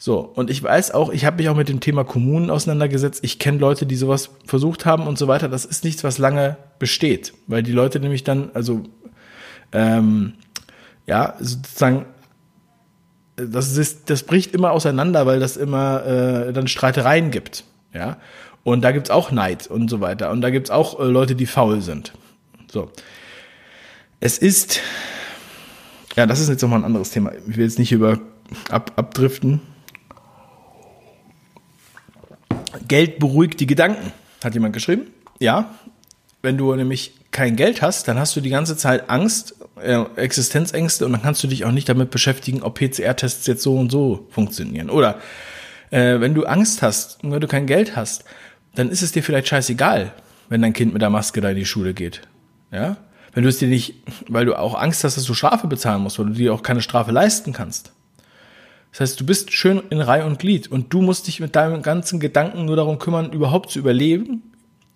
So, 0.00 0.20
und 0.20 0.48
ich 0.48 0.62
weiß 0.62 0.92
auch, 0.92 1.10
ich 1.10 1.24
habe 1.24 1.38
mich 1.38 1.48
auch 1.48 1.56
mit 1.56 1.68
dem 1.68 1.80
Thema 1.80 2.04
Kommunen 2.04 2.50
auseinandergesetzt. 2.50 3.24
Ich 3.24 3.40
kenne 3.40 3.58
Leute, 3.58 3.84
die 3.84 3.96
sowas 3.96 4.30
versucht 4.46 4.86
haben 4.86 5.08
und 5.08 5.18
so 5.18 5.26
weiter. 5.26 5.48
Das 5.48 5.64
ist 5.64 5.82
nichts, 5.82 6.04
was 6.04 6.18
lange 6.18 6.56
besteht, 6.78 7.34
weil 7.48 7.64
die 7.64 7.72
Leute 7.72 7.98
nämlich 7.98 8.22
dann, 8.22 8.50
also 8.54 8.84
ähm, 9.72 10.34
ja, 11.06 11.34
sozusagen 11.40 12.06
das, 13.34 13.76
ist, 13.76 14.08
das 14.10 14.22
bricht 14.22 14.54
immer 14.54 14.70
auseinander, 14.70 15.26
weil 15.26 15.40
das 15.40 15.56
immer 15.56 16.04
äh, 16.04 16.52
dann 16.52 16.68
Streitereien 16.68 17.32
gibt. 17.32 17.64
Ja. 17.92 18.18
Und 18.62 18.82
da 18.82 18.92
gibt's 18.92 19.10
auch 19.10 19.32
Neid 19.32 19.66
und 19.66 19.88
so 19.88 20.00
weiter. 20.00 20.30
Und 20.30 20.42
da 20.42 20.50
gibt's 20.50 20.70
auch 20.70 21.00
äh, 21.00 21.04
Leute, 21.04 21.34
die 21.34 21.46
faul 21.46 21.80
sind. 21.80 22.12
So. 22.70 22.90
Es 24.20 24.38
ist, 24.38 24.80
ja, 26.16 26.26
das 26.26 26.40
ist 26.40 26.48
jetzt 26.48 26.62
nochmal 26.62 26.80
ein 26.80 26.84
anderes 26.84 27.10
Thema. 27.10 27.32
Ich 27.48 27.56
will 27.56 27.64
jetzt 27.64 27.78
nicht 27.78 27.92
über 27.92 28.18
ab, 28.70 28.92
abdriften. 28.96 29.60
Geld 32.86 33.18
beruhigt 33.18 33.60
die 33.60 33.66
Gedanken, 33.66 34.12
hat 34.42 34.54
jemand 34.54 34.74
geschrieben. 34.74 35.08
Ja, 35.38 35.74
wenn 36.42 36.56
du 36.56 36.74
nämlich 36.74 37.14
kein 37.30 37.56
Geld 37.56 37.82
hast, 37.82 38.08
dann 38.08 38.18
hast 38.18 38.34
du 38.36 38.40
die 38.40 38.50
ganze 38.50 38.76
Zeit 38.76 39.10
Angst, 39.10 39.54
äh, 39.82 40.02
Existenzängste 40.16 41.06
und 41.06 41.12
dann 41.12 41.22
kannst 41.22 41.42
du 41.42 41.46
dich 41.48 41.64
auch 41.64 41.72
nicht 41.72 41.88
damit 41.88 42.10
beschäftigen, 42.10 42.62
ob 42.62 42.78
PCR-Tests 42.78 43.46
jetzt 43.46 43.62
so 43.62 43.76
und 43.76 43.90
so 43.90 44.26
funktionieren. 44.30 44.90
Oder 44.90 45.20
äh, 45.90 46.20
wenn 46.20 46.34
du 46.34 46.44
Angst 46.44 46.82
hast 46.82 47.18
wenn 47.22 47.40
du 47.40 47.48
kein 47.48 47.66
Geld 47.66 47.96
hast, 47.96 48.24
dann 48.74 48.90
ist 48.90 49.02
es 49.02 49.12
dir 49.12 49.22
vielleicht 49.22 49.48
scheißegal, 49.48 50.12
wenn 50.48 50.62
dein 50.62 50.72
Kind 50.72 50.92
mit 50.92 51.02
der 51.02 51.10
Maske 51.10 51.40
da 51.40 51.50
in 51.50 51.56
die 51.56 51.66
Schule 51.66 51.94
geht. 51.94 52.22
Ja? 52.70 52.96
Wenn 53.32 53.42
du 53.42 53.48
es 53.48 53.58
dir 53.58 53.68
nicht, 53.68 53.94
weil 54.28 54.46
du 54.46 54.58
auch 54.58 54.74
Angst 54.74 55.04
hast, 55.04 55.16
dass 55.16 55.24
du 55.24 55.34
Strafe 55.34 55.66
bezahlen 55.66 56.02
musst, 56.02 56.18
weil 56.18 56.26
du 56.26 56.32
dir 56.32 56.54
auch 56.54 56.62
keine 56.62 56.82
Strafe 56.82 57.12
leisten 57.12 57.52
kannst. 57.52 57.92
Das 58.92 59.00
heißt, 59.00 59.20
du 59.20 59.26
bist 59.26 59.52
schön 59.52 59.82
in 59.90 60.00
Reihe 60.00 60.24
und 60.24 60.38
Glied 60.38 60.68
und 60.68 60.92
du 60.92 61.02
musst 61.02 61.26
dich 61.26 61.40
mit 61.40 61.54
deinem 61.56 61.82
ganzen 61.82 62.20
Gedanken 62.20 62.64
nur 62.64 62.76
darum 62.76 62.98
kümmern, 62.98 63.32
überhaupt 63.32 63.70
zu 63.70 63.78
überleben 63.78 64.42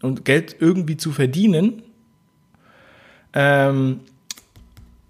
und 0.01 0.25
Geld 0.25 0.57
irgendwie 0.61 0.97
zu 0.97 1.13
verdienen, 1.13 1.83
ähm, 3.33 4.01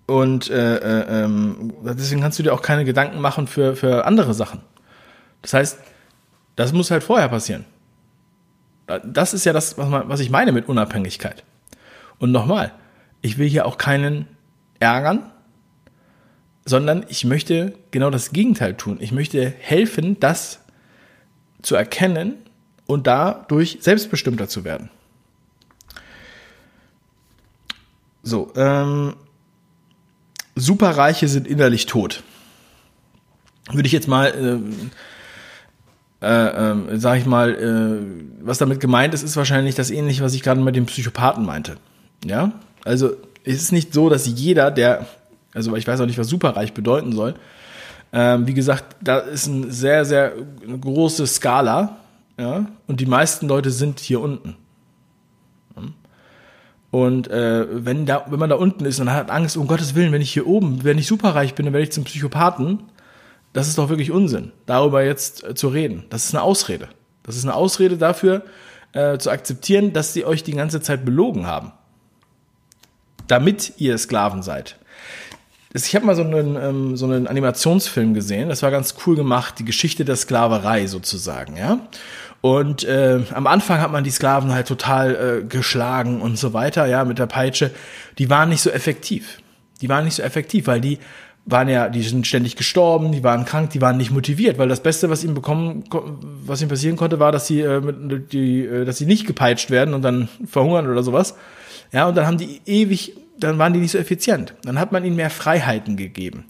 und 0.06 0.50
äh, 0.50 0.76
äh, 0.76 1.24
ähm, 1.24 1.72
deswegen 1.82 2.20
kannst 2.20 2.38
du 2.38 2.42
dir 2.42 2.52
auch 2.52 2.62
keine 2.62 2.84
Gedanken 2.84 3.20
machen 3.20 3.46
für, 3.46 3.76
für 3.76 4.04
andere 4.04 4.34
Sachen. 4.34 4.60
Das 5.42 5.54
heißt, 5.54 5.78
das 6.56 6.72
muss 6.72 6.90
halt 6.90 7.02
vorher 7.02 7.28
passieren. 7.28 7.64
Das 9.04 9.32
ist 9.32 9.44
ja 9.44 9.52
das, 9.52 9.78
was, 9.78 10.20
ich 10.20 10.30
meine 10.30 10.52
mit 10.52 10.68
Unabhängigkeit. 10.68 11.44
Und 12.18 12.30
nochmal, 12.30 12.72
ich 13.22 13.38
will 13.38 13.48
hier 13.48 13.64
auch 13.64 13.78
keinen 13.78 14.26
ärgern, 14.80 15.30
sondern 16.64 17.04
ich 17.08 17.24
möchte 17.24 17.74
genau 17.90 18.10
das 18.10 18.32
Gegenteil 18.32 18.74
tun. 18.74 18.98
Ich 19.00 19.12
möchte 19.12 19.52
helfen, 19.58 20.18
das 20.20 20.60
zu 21.62 21.74
erkennen 21.74 22.34
und 22.86 23.06
dadurch 23.06 23.78
selbstbestimmter 23.80 24.48
zu 24.48 24.64
werden. 24.64 24.90
So, 28.22 28.52
ähm, 28.54 29.14
Superreiche 30.54 31.28
sind 31.28 31.48
innerlich 31.48 31.86
tot. 31.86 32.22
Würde 33.70 33.86
ich 33.86 33.92
jetzt 33.92 34.08
mal, 34.08 34.62
äh, 36.20 36.26
äh, 36.26 36.70
äh, 36.70 36.98
sag 36.98 37.18
ich 37.18 37.26
mal, 37.26 37.54
äh, 37.54 38.44
was 38.44 38.58
damit 38.58 38.80
gemeint 38.80 39.14
ist, 39.14 39.22
ist 39.22 39.36
wahrscheinlich 39.36 39.74
das 39.74 39.90
ähnliche, 39.90 40.22
was 40.22 40.34
ich 40.34 40.42
gerade 40.42 40.60
mit 40.60 40.76
dem 40.76 40.86
Psychopathen 40.86 41.44
meinte. 41.44 41.76
Ja, 42.24 42.52
also 42.84 43.16
es 43.44 43.54
ist 43.54 43.72
nicht 43.72 43.92
so, 43.92 44.08
dass 44.08 44.26
jeder, 44.26 44.70
der, 44.70 45.06
also 45.54 45.74
ich 45.76 45.86
weiß 45.86 46.00
auch 46.00 46.06
nicht, 46.06 46.18
was 46.18 46.28
superreich 46.28 46.72
bedeuten 46.72 47.12
soll. 47.12 47.34
Ähm, 48.12 48.46
wie 48.46 48.54
gesagt, 48.54 48.96
da 49.00 49.18
ist 49.18 49.48
eine 49.48 49.72
sehr, 49.72 50.04
sehr 50.04 50.32
große 50.80 51.26
Skala, 51.26 51.96
ja, 52.38 52.66
und 52.86 53.00
die 53.00 53.06
meisten 53.06 53.46
Leute 53.48 53.70
sind 53.70 54.00
hier 54.00 54.20
unten. 54.20 54.56
Und 56.92 57.28
äh, 57.28 57.86
wenn, 57.86 58.04
da, 58.04 58.26
wenn 58.28 58.38
man 58.38 58.50
da 58.50 58.56
unten 58.56 58.84
ist 58.84 59.00
und 59.00 59.10
hat 59.10 59.30
Angst, 59.30 59.56
um 59.56 59.66
Gottes 59.66 59.94
Willen, 59.94 60.12
wenn 60.12 60.20
ich 60.20 60.30
hier 60.30 60.46
oben, 60.46 60.84
wenn 60.84 60.98
ich 60.98 61.06
superreich 61.06 61.54
bin, 61.54 61.64
dann 61.64 61.72
werde 61.72 61.84
ich 61.84 61.92
zum 61.92 62.04
Psychopathen, 62.04 62.82
das 63.54 63.66
ist 63.66 63.78
doch 63.78 63.88
wirklich 63.88 64.10
Unsinn, 64.10 64.52
darüber 64.66 65.02
jetzt 65.02 65.42
äh, 65.42 65.54
zu 65.54 65.68
reden. 65.68 66.04
Das 66.10 66.26
ist 66.26 66.34
eine 66.34 66.42
Ausrede. 66.42 66.88
Das 67.22 67.36
ist 67.36 67.44
eine 67.44 67.54
Ausrede 67.54 67.96
dafür, 67.96 68.44
äh, 68.92 69.16
zu 69.16 69.30
akzeptieren, 69.30 69.94
dass 69.94 70.12
sie 70.12 70.26
euch 70.26 70.42
die 70.42 70.52
ganze 70.52 70.82
Zeit 70.82 71.06
belogen 71.06 71.46
haben. 71.46 71.72
Damit 73.26 73.72
ihr 73.78 73.96
Sklaven 73.96 74.42
seid. 74.42 74.76
Ich 75.74 75.94
habe 75.94 76.04
mal 76.04 76.16
so 76.16 76.22
einen, 76.22 76.56
ähm, 76.56 76.96
so 76.96 77.06
einen 77.06 77.26
Animationsfilm 77.26 78.14
gesehen, 78.14 78.50
das 78.50 78.62
war 78.62 78.70
ganz 78.70 78.94
cool 79.06 79.16
gemacht, 79.16 79.58
die 79.58 79.64
Geschichte 79.64 80.04
der 80.04 80.16
Sklaverei 80.16 80.86
sozusagen, 80.86 81.56
ja. 81.56 81.80
Und 82.42 82.82
äh, 82.84 83.20
am 83.32 83.46
Anfang 83.46 83.80
hat 83.80 83.92
man 83.92 84.02
die 84.02 84.10
Sklaven 84.10 84.52
halt 84.52 84.66
total 84.66 85.14
äh, 85.14 85.44
geschlagen 85.44 86.20
und 86.20 86.36
so 86.36 86.52
weiter, 86.52 86.86
ja, 86.86 87.04
mit 87.04 87.18
der 87.20 87.26
Peitsche. 87.26 87.70
Die 88.18 88.28
waren 88.28 88.48
nicht 88.48 88.62
so 88.62 88.70
effektiv. 88.70 89.38
Die 89.80 89.88
waren 89.88 90.04
nicht 90.04 90.16
so 90.16 90.22
effektiv, 90.22 90.66
weil 90.66 90.80
die 90.80 90.98
waren 91.44 91.68
ja, 91.68 91.88
die 91.88 92.02
sind 92.02 92.26
ständig 92.26 92.56
gestorben, 92.56 93.12
die 93.12 93.24
waren 93.24 93.44
krank, 93.44 93.70
die 93.70 93.80
waren 93.80 93.96
nicht 93.96 94.10
motiviert, 94.10 94.58
weil 94.58 94.68
das 94.68 94.82
Beste, 94.82 95.10
was 95.10 95.24
ihnen 95.24 95.34
bekommen, 95.34 95.84
was 96.44 96.60
ihnen 96.60 96.68
passieren 96.68 96.96
konnte, 96.96 97.18
war, 97.18 97.32
dass 97.32 97.46
sie, 97.46 97.60
äh, 97.60 97.80
mit, 97.80 98.32
die, 98.32 98.64
äh, 98.64 98.84
dass 98.84 98.98
sie 98.98 99.06
nicht 99.06 99.26
gepeitscht 99.26 99.70
werden 99.70 99.94
und 99.94 100.02
dann 100.02 100.28
verhungern 100.44 100.88
oder 100.88 101.02
sowas. 101.02 101.34
Ja, 101.92 102.08
und 102.08 102.16
dann 102.16 102.26
haben 102.26 102.38
die 102.38 102.60
ewig, 102.66 103.14
dann 103.38 103.58
waren 103.58 103.72
die 103.72 103.80
nicht 103.80 103.92
so 103.92 103.98
effizient. 103.98 104.54
Dann 104.64 104.78
hat 104.78 104.92
man 104.92 105.04
ihnen 105.04 105.16
mehr 105.16 105.30
Freiheiten 105.30 105.96
gegeben. 105.96 106.44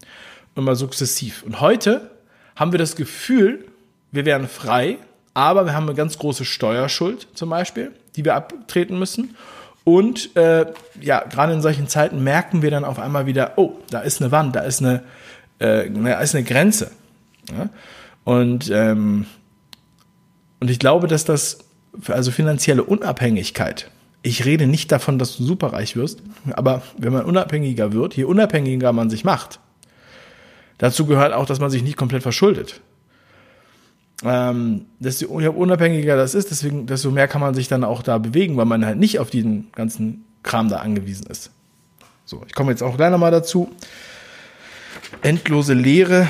Immer 0.54 0.76
sukzessiv. 0.76 1.42
Und 1.42 1.60
heute 1.60 2.10
haben 2.56 2.72
wir 2.72 2.78
das 2.78 2.96
Gefühl, 2.96 3.64
wir 4.10 4.24
wären 4.24 4.48
frei, 4.48 4.98
aber 5.34 5.64
wir 5.64 5.74
haben 5.74 5.86
eine 5.86 5.94
ganz 5.94 6.18
große 6.18 6.44
Steuerschuld 6.44 7.28
zum 7.34 7.50
Beispiel, 7.50 7.92
die 8.16 8.24
wir 8.24 8.34
abtreten 8.34 8.98
müssen. 8.98 9.34
Und 9.84 10.36
äh, 10.36 10.66
ja, 11.00 11.24
gerade 11.24 11.54
in 11.54 11.62
solchen 11.62 11.88
Zeiten 11.88 12.22
merken 12.22 12.62
wir 12.62 12.70
dann 12.70 12.84
auf 12.84 12.98
einmal 12.98 13.26
wieder, 13.26 13.52
oh, 13.56 13.72
da 13.90 14.00
ist 14.00 14.20
eine 14.20 14.30
Wand, 14.30 14.54
da 14.54 14.60
ist 14.60 14.80
eine, 14.80 15.02
äh, 15.58 15.90
da 15.90 16.20
ist 16.20 16.34
eine 16.34 16.44
Grenze. 16.44 16.90
Ja? 17.50 17.68
Und, 18.24 18.70
ähm, 18.70 19.26
und 20.60 20.70
ich 20.70 20.78
glaube, 20.78 21.08
dass 21.08 21.24
das, 21.24 21.58
also 22.06 22.30
finanzielle 22.30 22.84
Unabhängigkeit, 22.84 23.90
ich 24.22 24.44
rede 24.44 24.66
nicht 24.66 24.92
davon, 24.92 25.18
dass 25.18 25.36
du 25.36 25.44
superreich 25.44 25.96
wirst, 25.96 26.22
aber 26.52 26.82
wenn 26.96 27.12
man 27.12 27.24
unabhängiger 27.24 27.92
wird, 27.92 28.16
je 28.16 28.24
unabhängiger 28.24 28.92
man 28.92 29.10
sich 29.10 29.24
macht, 29.24 29.58
dazu 30.78 31.06
gehört 31.06 31.32
auch, 31.32 31.46
dass 31.46 31.60
man 31.60 31.70
sich 31.70 31.82
nicht 31.82 31.96
komplett 31.96 32.22
verschuldet. 32.22 32.80
ähm, 34.24 34.86
desto 35.00 35.26
unabhängiger 35.26 36.16
das 36.16 36.34
ist, 36.34 36.50
deswegen, 36.50 36.86
desto 36.86 37.10
mehr 37.10 37.26
kann 37.26 37.40
man 37.40 37.54
sich 37.54 37.66
dann 37.66 37.82
auch 37.82 38.02
da 38.02 38.18
bewegen, 38.18 38.56
weil 38.56 38.66
man 38.66 38.86
halt 38.86 38.98
nicht 38.98 39.18
auf 39.18 39.30
diesen 39.30 39.72
ganzen 39.72 40.24
Kram 40.44 40.68
da 40.68 40.76
angewiesen 40.76 41.26
ist. 41.26 41.50
So, 42.24 42.42
ich 42.46 42.54
komme 42.54 42.70
jetzt 42.70 42.82
auch 42.82 42.96
gleich 42.96 43.10
nochmal 43.10 43.32
dazu. 43.32 43.70
Endlose 45.22 45.74
Lehre. 45.74 46.28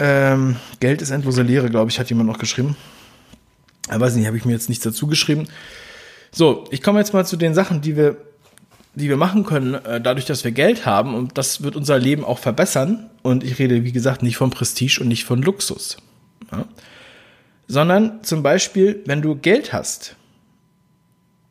Ähm, 0.00 0.56
Geld 0.80 1.02
ist 1.02 1.10
endlose 1.10 1.42
Lehre, 1.42 1.68
glaube 1.70 1.90
ich, 1.90 1.98
hat 1.98 2.08
jemand 2.08 2.28
noch 2.28 2.38
geschrieben. 2.38 2.76
Ich 3.92 4.00
weiß 4.00 4.14
nicht, 4.14 4.26
habe 4.26 4.36
ich 4.36 4.44
mir 4.46 4.52
jetzt 4.52 4.70
nichts 4.70 4.84
dazu 4.84 5.06
geschrieben. 5.06 5.46
So, 6.36 6.64
ich 6.72 6.82
komme 6.82 6.98
jetzt 6.98 7.14
mal 7.14 7.24
zu 7.24 7.36
den 7.36 7.54
Sachen, 7.54 7.80
die 7.80 7.96
wir, 7.96 8.16
die 8.96 9.08
wir 9.08 9.16
machen 9.16 9.44
können, 9.44 9.74
äh, 9.74 10.00
dadurch, 10.00 10.24
dass 10.26 10.42
wir 10.42 10.50
Geld 10.50 10.84
haben. 10.84 11.14
Und 11.14 11.38
das 11.38 11.62
wird 11.62 11.76
unser 11.76 11.96
Leben 11.96 12.24
auch 12.24 12.40
verbessern. 12.40 13.08
Und 13.22 13.44
ich 13.44 13.60
rede, 13.60 13.84
wie 13.84 13.92
gesagt, 13.92 14.24
nicht 14.24 14.36
von 14.36 14.50
Prestige 14.50 14.98
und 15.00 15.06
nicht 15.06 15.24
von 15.24 15.40
Luxus. 15.42 15.96
Ja? 16.50 16.64
Sondern 17.68 18.24
zum 18.24 18.42
Beispiel, 18.42 19.00
wenn 19.06 19.22
du 19.22 19.36
Geld 19.36 19.72
hast, 19.72 20.16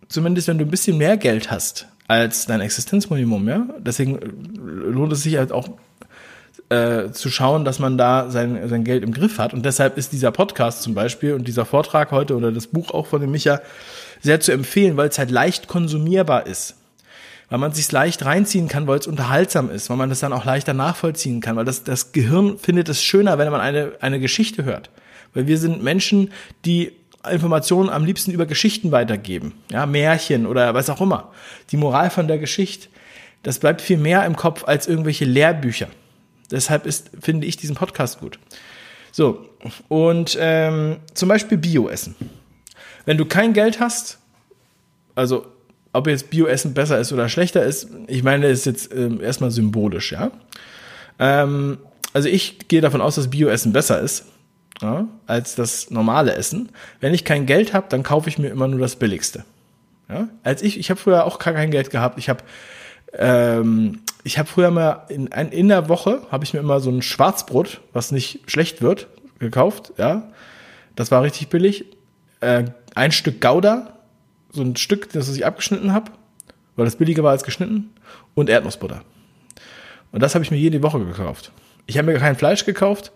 zumindest 0.10 0.50
wenn 0.50 0.58
du 0.58 0.66
ein 0.66 0.72
bisschen 0.72 0.98
mehr 0.98 1.16
Geld 1.16 1.50
hast 1.50 1.88
als 2.10 2.46
dein 2.46 2.60
Existenzminimum, 2.60 3.48
ja, 3.48 3.66
deswegen 3.80 4.20
lohnt 4.54 5.14
es 5.14 5.24
sich 5.24 5.38
halt 5.38 5.54
auch 5.54 5.70
äh, 6.68 7.10
zu 7.12 7.30
schauen, 7.30 7.64
dass 7.64 7.80
man 7.80 7.98
da 7.98 8.30
sein, 8.30 8.68
sein 8.68 8.84
Geld 8.84 9.04
im 9.04 9.14
Griff 9.14 9.38
hat. 9.38 9.54
Und 9.54 9.66
deshalb 9.66 9.98
ist 9.98 10.12
dieser 10.12 10.32
Podcast 10.32 10.84
zum 10.84 10.94
Beispiel 10.94 11.34
und 11.34 11.48
dieser 11.48 11.66
Vortrag 11.66 12.12
heute 12.12 12.36
oder 12.36 12.52
das 12.52 12.68
Buch 12.68 12.92
auch 12.92 13.08
von 13.08 13.22
dem 13.22 13.32
Micha 13.32 13.62
sehr 14.24 14.40
zu 14.40 14.52
empfehlen, 14.52 14.98
weil 14.98 15.10
es 15.10 15.20
halt 15.20 15.30
leicht 15.30 15.68
konsumierbar 15.68 16.48
ist. 16.48 16.76
Weil 17.50 17.60
man 17.60 17.74
sich 17.74 17.92
leicht 17.92 18.26
reinziehen 18.26 18.68
kann, 18.68 18.88
weil 18.88 18.98
es 18.98 19.06
unterhaltsam 19.06 19.70
ist, 19.70 19.90
weil 19.90 19.98
man 19.98 20.10
das 20.10 20.22
dann 20.22 20.34
auch 20.34 20.46
leichter 20.46 20.74
nachvollziehen 20.74 21.42
kann, 21.42 21.56
weil 21.56 21.66
das, 21.66 21.84
das 21.84 22.14
Gehirn 22.14 22.58
findet 22.58 22.90
es 22.90 23.04
schöner, 23.04 23.38
wenn 23.38 23.52
man 23.52 23.62
eine, 23.62 23.92
eine 24.00 24.20
Geschichte 24.20 24.64
hört. 24.64 24.90
Weil 25.34 25.46
wir 25.46 25.58
sind 25.58 25.84
Menschen, 25.84 26.32
die 26.66 26.94
Informationen 27.30 27.90
am 27.90 28.06
liebsten 28.06 28.32
über 28.32 28.46
Geschichten 28.46 28.92
weitergeben. 28.92 29.54
Ja, 29.72 29.86
Märchen 29.86 30.46
oder 30.48 30.74
was 30.74 30.90
auch 30.90 31.02
immer. 31.02 31.32
Die 31.72 31.78
Moral 31.78 32.10
von 32.10 32.28
der 32.28 32.38
Geschichte, 32.38 32.88
das 33.44 33.60
bleibt 33.60 33.82
viel 33.82 33.98
mehr 33.98 34.26
im 34.26 34.36
Kopf 34.36 34.64
als 34.66 34.88
irgendwelche 34.88 35.26
Lehrbücher. 35.26 35.88
Deshalb 36.50 36.86
ist, 36.86 37.12
finde 37.20 37.46
ich 37.46 37.58
diesen 37.58 37.76
Podcast 37.76 38.20
gut. 38.20 38.40
So, 39.12 39.50
und 39.90 40.38
ähm, 40.40 40.98
zum 41.14 41.30
Beispiel 41.30 41.58
Bio-Essen. 41.58 42.16
Wenn 43.06 43.18
du 43.18 43.26
kein 43.26 43.54
Geld 43.54 43.80
hast, 43.80 44.20
also 45.16 45.46
ob 45.92 46.08
jetzt 46.08 46.30
Bio-Essen 46.30 46.74
besser 46.74 47.00
ist 47.00 47.14
oder 47.14 47.30
schlechter 47.30 47.64
ist, 47.64 47.88
ich 48.08 48.24
meine, 48.24 48.48
ist 48.48 48.66
jetzt 48.66 48.94
ähm, 48.94 49.22
erstmal 49.22 49.52
symbolisch, 49.52 50.12
ja. 50.12 50.32
Ähm, 51.20 51.78
also 52.14 52.30
ich 52.30 52.68
gehe 52.68 52.82
davon 52.82 53.02
aus, 53.02 53.16
dass 53.16 53.30
Bio-Essen 53.30 53.74
besser 53.74 54.00
ist 54.00 54.26
ja, 54.82 55.08
als 55.28 55.56
das 55.56 55.92
normale 55.92 56.36
Essen. 56.36 56.70
Wenn 57.00 57.14
ich 57.14 57.26
kein 57.26 57.46
Geld 57.46 57.74
habe, 57.74 57.88
dann 57.90 58.04
kaufe 58.04 58.30
ich 58.30 58.38
mir 58.38 58.50
immer 58.50 58.68
nur 58.68 58.80
das 58.80 58.96
Billigste. 58.96 59.46
Ja? 60.10 60.28
Als 60.44 60.62
ich, 60.62 60.80
ich 60.80 60.90
habe 60.90 61.00
früher 61.00 61.26
auch 61.26 61.40
kein 61.40 61.72
Geld 61.72 61.90
gehabt. 61.90 62.18
Ich 62.20 62.30
habe 62.30 62.44
ähm, 63.14 64.02
ich 64.24 64.38
habe 64.40 64.50
früher 64.50 64.72
mal 64.72 65.06
in, 65.10 65.28
in 65.28 65.68
der 65.68 65.90
Woche 65.90 66.22
habe 66.32 66.44
ich 66.44 66.54
mir 66.54 66.60
immer 66.60 66.80
so 66.80 66.90
ein 66.90 67.02
Schwarzbrot, 67.02 67.82
was 67.94 68.12
nicht 68.12 68.42
schlecht 68.48 68.82
wird, 68.82 69.08
gekauft. 69.40 69.94
Ja, 69.98 70.30
das 70.96 71.12
war 71.12 71.24
richtig 71.24 71.50
billig. 71.50 71.86
Äh, 72.40 72.66
ein 72.96 73.12
Stück 73.12 73.42
Gouda, 73.42 73.94
so 74.52 74.62
ein 74.62 74.76
Stück, 74.76 75.12
das 75.12 75.34
ich 75.36 75.46
abgeschnitten 75.46 75.94
habe, 75.94 76.12
weil 76.76 76.86
das 76.86 76.96
billiger 76.96 77.24
war 77.24 77.32
als 77.32 77.44
geschnitten, 77.44 77.94
und 78.36 78.50
Erdnussbutter. 78.50 79.02
Und 80.12 80.22
das 80.22 80.36
habe 80.36 80.44
ich 80.44 80.52
mir 80.52 80.58
jede 80.58 80.82
Woche 80.84 81.04
gekauft. 81.04 81.52
Ich 81.86 81.98
habe 81.98 82.12
mir 82.12 82.20
kein 82.20 82.36
Fleisch 82.36 82.66
gekauft 82.66 83.12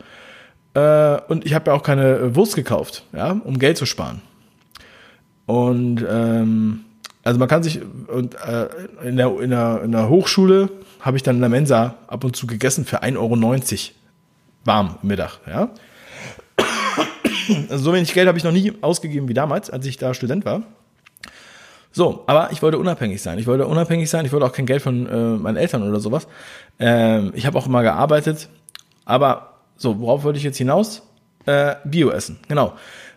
äh, 0.74 1.20
und 1.28 1.46
ich 1.46 1.54
habe 1.54 1.72
ja 1.72 1.78
auch 1.78 1.84
keine 1.84 2.36
Wurst 2.36 2.56
gekauft, 2.56 3.04
ja, 3.14 3.32
um 3.32 3.60
Geld 3.60 3.78
zu 3.78 3.86
sparen. 3.86 4.22
Und 5.46 6.06
ähm, 6.08 6.82
also 7.24 7.40
man 7.40 7.48
kann 7.48 7.64
sich 7.64 7.82
und 8.08 8.36
äh, 8.36 8.68
in, 9.04 9.18
der, 9.18 9.40
in, 9.40 9.50
der, 9.52 9.82
in 9.84 9.92
der 9.92 10.10
Hochschule 10.10 10.70
habe 11.00 11.18
ich 11.18 11.24
dann 11.24 11.36
in 11.36 11.42
der 11.42 11.50
Mensa 11.50 11.96
ab 12.08 12.24
und 12.24 12.36
zu 12.36 12.48
gegessen 12.48 12.86
für 12.86 13.04
1,90 13.04 13.18
Euro 13.18 13.96
warm 14.66 14.98
Mittag, 15.02 15.40
ja. 15.48 15.70
Also 17.70 17.86
so 17.86 17.94
wenig 17.94 18.14
Geld 18.14 18.28
habe 18.28 18.38
ich 18.38 18.44
noch 18.44 18.52
nie 18.52 18.74
ausgegeben 18.82 19.28
wie 19.28 19.34
damals, 19.34 19.70
als 19.70 19.86
ich 19.86 19.98
da 19.98 20.14
Student 20.14 20.46
war. 20.46 20.64
So, 21.92 22.24
aber 22.28 22.52
ich 22.52 22.62
wollte 22.62 22.78
unabhängig 22.78 23.22
sein. 23.22 23.40
Ich 23.40 23.48
wollte 23.48 23.66
unabhängig 23.66 24.10
sein. 24.10 24.26
Ich 24.26 24.32
wollte 24.32 24.46
auch 24.46 24.52
kein 24.52 24.66
Geld 24.66 24.82
von 24.82 25.08
äh, 25.08 25.38
meinen 25.38 25.58
Eltern 25.58 25.88
oder 25.88 26.00
sowas. 26.00 26.28
Ähm, 26.80 27.32
ich 27.34 27.46
habe 27.46 27.58
auch 27.58 27.66
immer 27.66 27.82
gearbeitet. 27.82 28.50
Aber 29.06 29.54
so, 29.78 30.00
worauf 30.00 30.24
wollte 30.24 30.38
ich 30.38 30.44
jetzt 30.44 30.58
hinaus? 30.58 31.02
Äh, 31.46 31.76
Bio 31.86 32.10
essen, 32.12 32.38
genau. 32.48 32.74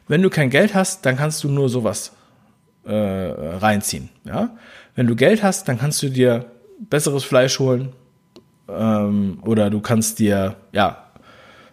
Wenn 0.08 0.22
du 0.22 0.30
kein 0.30 0.50
Geld 0.50 0.74
hast, 0.74 1.04
dann 1.04 1.16
kannst 1.16 1.44
du 1.44 1.48
nur 1.48 1.68
sowas 1.68 2.12
äh, 2.84 2.94
reinziehen. 2.94 4.08
Ja? 4.24 4.56
Wenn 4.94 5.06
du 5.06 5.16
Geld 5.16 5.42
hast, 5.42 5.68
dann 5.68 5.78
kannst 5.78 6.02
du 6.02 6.08
dir 6.08 6.46
besseres 6.78 7.24
Fleisch 7.24 7.58
holen 7.58 7.92
ähm, 8.68 9.38
oder 9.44 9.68
du 9.68 9.80
kannst 9.80 10.18
dir 10.18 10.56
ja 10.72 11.09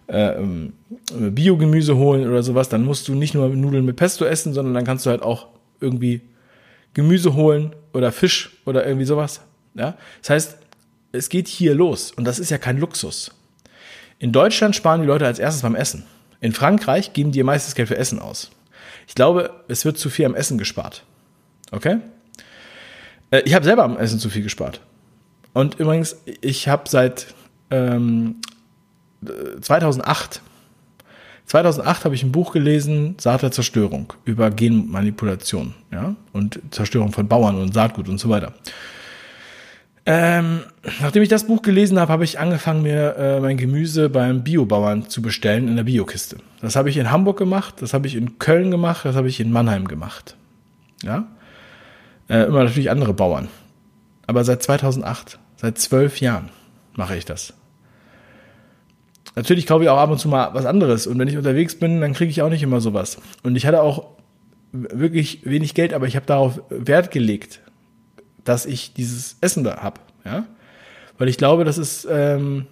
äh, 0.07 0.37
ähm, 0.37 0.73
Biogemüse 1.11 1.97
holen 1.97 2.27
oder 2.27 2.43
sowas. 2.43 2.69
Dann 2.69 2.85
musst 2.85 3.07
du 3.07 3.15
nicht 3.15 3.33
nur 3.33 3.49
Nudeln 3.49 3.85
mit 3.85 3.95
Pesto 3.95 4.25
essen, 4.25 4.53
sondern 4.53 4.73
dann 4.73 4.85
kannst 4.85 5.05
du 5.05 5.09
halt 5.09 5.21
auch 5.21 5.47
irgendwie 5.79 6.21
Gemüse 6.93 7.35
holen 7.35 7.75
oder 7.93 8.11
Fisch 8.11 8.57
oder 8.65 8.85
irgendwie 8.85 9.05
sowas. 9.05 9.41
Ja? 9.75 9.97
Das 10.21 10.29
heißt, 10.29 10.57
es 11.11 11.29
geht 11.29 11.47
hier 11.47 11.75
los 11.75 12.11
und 12.11 12.25
das 12.25 12.39
ist 12.39 12.49
ja 12.49 12.57
kein 12.57 12.77
Luxus. 12.77 13.31
In 14.19 14.31
Deutschland 14.31 14.75
sparen 14.75 15.01
die 15.01 15.07
Leute 15.07 15.25
als 15.25 15.39
erstes 15.39 15.61
beim 15.61 15.75
Essen. 15.75 16.03
In 16.39 16.53
Frankreich 16.53 17.13
geben 17.13 17.31
die 17.31 17.39
ihr 17.39 17.45
meistes 17.45 17.75
Geld 17.75 17.87
für 17.87 17.97
Essen 17.97 18.19
aus. 18.19 18.51
Ich 19.07 19.15
glaube, 19.15 19.51
es 19.67 19.85
wird 19.85 19.97
zu 19.97 20.09
viel 20.09 20.25
am 20.25 20.35
Essen 20.35 20.57
gespart. 20.57 21.03
Okay? 21.71 21.97
Äh, 23.31 23.41
ich 23.45 23.53
habe 23.53 23.65
selber 23.65 23.83
am 23.83 23.97
Essen 23.97 24.19
zu 24.19 24.29
viel 24.29 24.43
gespart. 24.43 24.81
Und 25.53 25.79
übrigens, 25.79 26.17
ich 26.41 26.67
habe 26.67 26.89
seit 26.89 27.33
ähm, 27.71 28.37
2008 29.61 30.41
2008 31.47 32.03
habe 32.03 32.13
ich 32.13 32.23
ein 32.23 32.33
Buch 32.33 32.51
gelesen, 32.51 33.15
Saat 33.19 33.41
der 33.41 33.51
Zerstörung, 33.51 34.11
über 34.25 34.51
Genmanipulation, 34.51 35.73
ja, 35.91 36.13
und 36.33 36.59
Zerstörung 36.71 37.13
von 37.13 37.29
Bauern 37.29 37.55
und 37.55 37.73
Saatgut 37.73 38.09
und 38.09 38.19
so 38.19 38.29
weiter. 38.29 38.53
Ähm, 40.05 40.61
nachdem 41.01 41.23
ich 41.23 41.29
das 41.29 41.47
Buch 41.47 41.61
gelesen 41.61 41.99
habe, 41.99 42.11
habe 42.11 42.25
ich 42.25 42.37
angefangen, 42.39 42.81
mir 42.81 43.15
äh, 43.15 43.39
mein 43.39 43.57
Gemüse 43.57 44.09
beim 44.09 44.43
Biobauern 44.43 45.09
zu 45.09 45.21
bestellen 45.21 45.69
in 45.69 45.77
der 45.77 45.83
Biokiste. 45.83 46.37
Das 46.61 46.75
habe 46.75 46.89
ich 46.89 46.97
in 46.97 47.11
Hamburg 47.11 47.37
gemacht, 47.37 47.75
das 47.79 47.93
habe 47.93 48.07
ich 48.07 48.15
in 48.15 48.39
Köln 48.39 48.69
gemacht, 48.69 49.05
das 49.05 49.15
habe 49.15 49.29
ich 49.29 49.39
in 49.39 49.51
Mannheim 49.51 49.87
gemacht. 49.87 50.35
Ja, 51.01 51.27
äh, 52.29 52.43
immer 52.43 52.63
natürlich 52.65 52.91
andere 52.91 53.13
Bauern. 53.13 53.47
Aber 54.27 54.43
seit 54.43 54.63
2008, 54.63 55.39
seit 55.55 55.77
zwölf 55.77 56.19
Jahren 56.19 56.49
mache 56.95 57.15
ich 57.15 57.23
das. 57.23 57.53
Natürlich 59.37 59.67
kaufe 59.67 59.83
ich 59.83 59.89
auch 59.91 59.99
ab 59.99 60.09
und 60.09 60.17
zu 60.17 60.29
mal 60.29 60.55
was 60.55 60.65
anderes. 60.65 61.05
Und 61.05 61.19
wenn 61.19 61.27
ich 61.27 61.37
unterwegs 61.37 61.75
bin, 61.75 62.01
dann 62.01 62.13
kriege 62.13 62.31
ich 62.31 62.41
auch 62.41 62.49
nicht 62.49 62.63
immer 62.63 62.81
sowas. 62.81 63.19
Und 63.43 63.55
ich 63.55 63.67
hatte 63.67 63.83
auch 63.83 64.07
wirklich 64.71 65.41
wenig 65.45 65.75
Geld, 65.75 65.93
aber 65.93 66.07
ich 66.07 66.15
habe 66.15 66.25
darauf 66.25 66.59
Wert 66.71 67.11
gelegt, 67.11 67.59
dass 68.43 68.65
ich 68.65 68.93
dieses 68.93 69.37
Essen 69.39 69.63
da 69.63 69.77
habe. 69.77 70.01
Ja? 70.25 70.47
Weil 71.19 71.27
ich 71.29 71.37
glaube, 71.37 71.65
dass 71.65 71.77
es 71.77 72.07
ähm, 72.09 72.65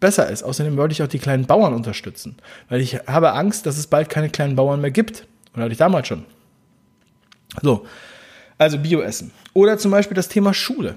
besser 0.00 0.28
ist. 0.28 0.42
Außerdem 0.42 0.76
wollte 0.76 0.90
ich 0.90 1.04
auch 1.04 1.08
die 1.08 1.20
kleinen 1.20 1.46
Bauern 1.46 1.72
unterstützen. 1.72 2.34
Weil 2.68 2.80
ich 2.80 2.96
habe 3.06 3.34
Angst, 3.34 3.64
dass 3.66 3.78
es 3.78 3.86
bald 3.86 4.08
keine 4.08 4.28
kleinen 4.28 4.56
Bauern 4.56 4.80
mehr 4.80 4.90
gibt. 4.90 5.24
Und 5.54 5.62
hatte 5.62 5.70
ich 5.70 5.78
damals 5.78 6.08
schon. 6.08 6.24
So, 7.62 7.86
also 8.58 8.76
Bioessen. 8.76 9.30
Oder 9.54 9.78
zum 9.78 9.92
Beispiel 9.92 10.16
das 10.16 10.26
Thema 10.26 10.52
Schule. 10.52 10.96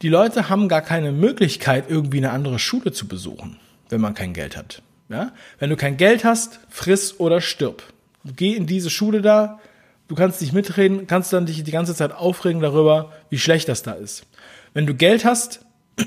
Die 0.00 0.08
Leute 0.08 0.48
haben 0.48 0.68
gar 0.68 0.80
keine 0.80 1.12
Möglichkeit, 1.12 1.90
irgendwie 1.90 2.18
eine 2.18 2.30
andere 2.30 2.58
Schule 2.58 2.90
zu 2.92 3.06
besuchen, 3.06 3.58
wenn 3.94 4.00
man 4.00 4.14
kein 4.14 4.34
Geld 4.34 4.56
hat. 4.56 4.82
Ja? 5.08 5.32
Wenn 5.58 5.70
du 5.70 5.76
kein 5.76 5.96
Geld 5.96 6.24
hast, 6.24 6.60
friss 6.68 7.18
oder 7.18 7.40
stirb. 7.40 7.82
Geh 8.24 8.54
in 8.54 8.66
diese 8.66 8.90
Schule 8.90 9.22
da, 9.22 9.60
Du 10.06 10.14
kannst 10.14 10.40
nicht 10.42 10.52
mitreden, 10.52 11.06
kannst 11.06 11.32
dann 11.32 11.46
dich 11.46 11.62
die 11.64 11.70
ganze 11.70 11.94
Zeit 11.94 12.12
aufregen 12.12 12.60
darüber, 12.60 13.12
wie 13.30 13.38
schlecht 13.38 13.68
das 13.68 13.82
da 13.82 13.92
ist. 13.92 14.26
Wenn 14.74 14.86
du 14.86 14.94
Geld 14.94 15.24
hast, 15.24 15.64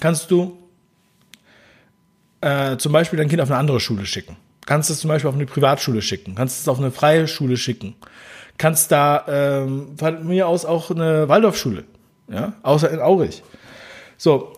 kannst 0.00 0.30
du 0.30 0.58
äh, 2.40 2.76
zum 2.76 2.92
Beispiel 2.92 3.16
dein 3.16 3.28
Kind 3.28 3.40
auf 3.40 3.50
eine 3.50 3.58
andere 3.58 3.80
Schule 3.80 4.04
schicken. 4.04 4.36
Kannst 4.66 4.90
es 4.90 5.00
zum 5.00 5.08
Beispiel 5.08 5.28
auf 5.28 5.34
eine 5.34 5.46
Privatschule 5.46 6.02
schicken. 6.02 6.34
Kannst 6.34 6.60
es 6.60 6.68
auf 6.68 6.78
eine 6.78 6.90
freie 6.90 7.26
Schule 7.26 7.56
schicken. 7.56 7.94
Kannst 8.58 8.92
da 8.92 9.24
ähm, 9.26 9.96
von 9.96 10.26
mir 10.26 10.46
aus 10.46 10.66
auch 10.66 10.90
eine 10.90 11.28
Waldorfschule. 11.28 11.84
Ja, 12.30 12.52
außer 12.62 12.90
in 12.90 13.00
Aurich. 13.00 13.42
So. 14.18 14.52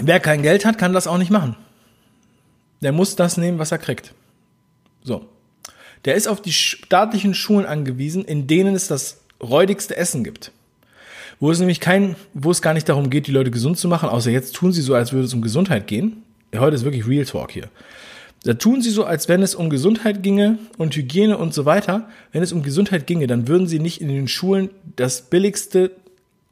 Wer 0.00 0.20
kein 0.20 0.42
Geld 0.42 0.64
hat, 0.64 0.78
kann 0.78 0.92
das 0.92 1.06
auch 1.06 1.18
nicht 1.18 1.30
machen. 1.30 1.56
Der 2.80 2.92
muss 2.92 3.16
das 3.16 3.36
nehmen, 3.36 3.58
was 3.58 3.72
er 3.72 3.78
kriegt. 3.78 4.14
So. 5.02 5.26
Der 6.04 6.14
ist 6.14 6.26
auf 6.26 6.42
die 6.42 6.52
staatlichen 6.52 7.34
Schulen 7.34 7.66
angewiesen, 7.66 8.24
in 8.24 8.46
denen 8.46 8.74
es 8.74 8.88
das 8.88 9.20
räudigste 9.40 9.96
Essen 9.96 10.24
gibt. 10.24 10.50
Wo 11.38 11.50
es 11.50 11.58
nämlich 11.58 11.80
kein, 11.80 12.16
wo 12.34 12.50
es 12.50 12.62
gar 12.62 12.74
nicht 12.74 12.88
darum 12.88 13.10
geht, 13.10 13.26
die 13.26 13.32
Leute 13.32 13.50
gesund 13.50 13.78
zu 13.78 13.88
machen, 13.88 14.08
außer 14.08 14.30
jetzt 14.30 14.54
tun 14.54 14.72
sie 14.72 14.82
so, 14.82 14.94
als 14.94 15.12
würde 15.12 15.26
es 15.26 15.34
um 15.34 15.42
Gesundheit 15.42 15.86
gehen. 15.86 16.22
heute 16.56 16.76
ist 16.76 16.84
wirklich 16.84 17.06
Real 17.06 17.24
Talk 17.24 17.52
hier. 17.52 17.68
Da 18.44 18.54
tun 18.54 18.82
sie 18.82 18.90
so, 18.90 19.04
als 19.04 19.28
wenn 19.28 19.42
es 19.42 19.54
um 19.54 19.70
Gesundheit 19.70 20.22
ginge 20.22 20.58
und 20.76 20.96
Hygiene 20.96 21.38
und 21.38 21.54
so 21.54 21.64
weiter. 21.64 22.08
Wenn 22.32 22.42
es 22.42 22.52
um 22.52 22.64
Gesundheit 22.64 23.06
ginge, 23.06 23.28
dann 23.28 23.46
würden 23.46 23.68
sie 23.68 23.78
nicht 23.78 24.00
in 24.00 24.08
den 24.08 24.26
Schulen 24.26 24.70
das 24.96 25.22
billigste 25.22 25.92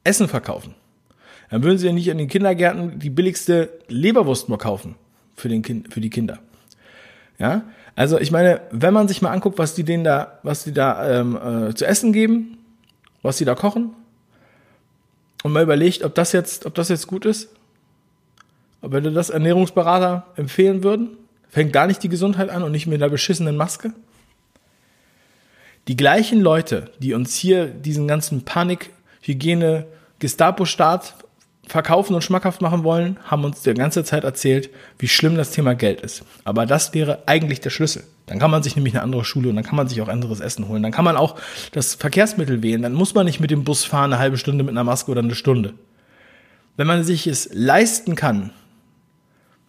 Essen 0.05 0.29
verkaufen. 0.29 0.75
Dann 1.51 1.63
würden 1.63 1.79
sie 1.79 1.87
ja 1.87 1.93
nicht 1.93 2.09
in 2.09 2.19
den 2.19 2.29
Kindergärten 2.29 2.99
die 2.99 3.11
billigste 3.11 3.71
Leberwurst 3.89 4.49
nur 4.49 4.59
kaufen 4.59 4.95
für, 5.35 5.49
den 5.49 5.63
kind, 5.63 5.93
für 5.93 6.01
die 6.01 6.11
Kinder. 6.11 6.39
Ja, 7.39 7.63
also 7.97 8.19
ich 8.19 8.31
meine, 8.31 8.61
wenn 8.71 8.95
man 8.95 9.09
sich 9.09 9.21
mal 9.21 9.31
anguckt, 9.31 9.59
was 9.59 9.75
die 9.75 9.85
denen 9.85 10.05
da, 10.05 10.39
was 10.43 10.65
die 10.65 10.73
da 10.73 11.21
ähm, 11.21 11.69
äh, 11.71 11.75
zu 11.75 11.87
essen 11.87 12.13
geben, 12.13 12.59
was 13.23 13.39
sie 13.39 13.45
da 13.45 13.55
kochen, 13.55 13.91
und 15.43 15.53
mal 15.53 15.63
überlegt, 15.63 16.05
ob 16.05 16.15
das 16.15 16.33
jetzt, 16.33 16.67
ob 16.67 16.75
das 16.75 16.91
jetzt 16.91 17.07
gut 17.07 17.25
ist, 17.25 17.49
ob 18.83 18.93
wir 18.93 19.01
das 19.01 19.31
Ernährungsberater 19.31 20.27
empfehlen 20.37 20.83
würden, 20.83 21.17
fängt 21.49 21.73
gar 21.73 21.87
nicht 21.87 22.03
die 22.03 22.09
Gesundheit 22.09 22.51
an 22.51 22.63
und 22.63 22.73
nicht 22.73 22.87
mit 22.87 23.03
einer 23.03 23.11
beschissenen 23.11 23.57
Maske. 23.57 23.93
Die 25.89 25.97
gleichen 25.97 26.41
Leute, 26.41 26.91
die 26.99 27.15
uns 27.15 27.35
hier 27.35 27.67
diesen 27.67 28.07
ganzen 28.07 28.45
Panik, 28.45 28.91
Hygiene, 29.23 29.87
Gestapo-Staat 30.19 31.15
verkaufen 31.71 32.15
und 32.15 32.23
schmackhaft 32.23 32.61
machen 32.61 32.85
wollen, 32.85 33.19
haben 33.25 33.45
uns 33.45 33.63
die 33.63 33.73
ganze 33.75 34.05
Zeit 34.05 34.25
erzählt, 34.25 34.71
wie 34.99 35.09
schlimm 35.09 35.37
das 35.37 35.53
Thema 35.53 35.75
Geld 35.75 36.01
ist. 36.01 36.25
Aber 36.45 36.67
das 36.67 36.95
wäre 36.95 37.23
eigentlich 37.27 37.61
der 37.61 37.71
Schlüssel. 37.71 38.05
Dann 38.27 38.39
kann 38.39 38.51
man 38.51 38.63
sich 38.63 38.77
nämlich 38.77 38.95
eine 38.95 39.03
andere 39.03 39.25
Schule 39.25 39.49
und 39.49 39.57
dann 39.57 39.65
kann 39.65 39.77
man 39.77 39.89
sich 39.89 40.01
auch 40.03 40.09
anderes 40.09 40.41
Essen 40.41 40.69
holen. 40.69 40.83
Dann 40.83 40.93
kann 40.93 41.05
man 41.05 41.17
auch 41.17 41.37
das 41.73 41.95
Verkehrsmittel 41.95 42.63
wählen. 42.63 42.83
Dann 42.83 42.93
muss 42.93 43.15
man 43.15 43.27
nicht 43.27 43.41
mit 43.41 43.51
dem 43.51 43.65
Bus 43.65 43.85
fahren 43.85 44.13
eine 44.13 44.21
halbe 44.21 44.37
Stunde 44.37 44.65
mit 44.65 44.73
einer 44.73 44.85
Maske 44.85 45.11
oder 45.11 45.23
eine 45.23 45.35
Stunde. 45.35 45.75
Wenn 46.77 46.87
man 46.87 47.05
sich 47.05 47.27
es 47.27 47.49
leisten 47.53 48.17
kann, 48.17 48.51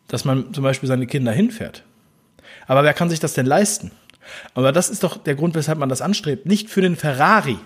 dass 0.07 0.25
man 0.25 0.53
zum 0.53 0.63
Beispiel 0.63 0.87
seine 0.87 1.07
Kinder 1.07 1.31
hinfährt. 1.31 1.83
Aber 2.67 2.83
wer 2.83 2.93
kann 2.93 3.09
sich 3.09 3.19
das 3.19 3.33
denn 3.33 3.45
leisten? 3.45 3.91
Aber 4.53 4.71
das 4.71 4.89
ist 4.89 5.03
doch 5.03 5.17
der 5.17 5.35
Grund, 5.35 5.55
weshalb 5.55 5.77
man 5.79 5.89
das 5.89 6.01
anstrebt. 6.01 6.45
Nicht 6.45 6.69
für 6.69 6.81
den 6.81 6.95
Ferrari 6.95 7.57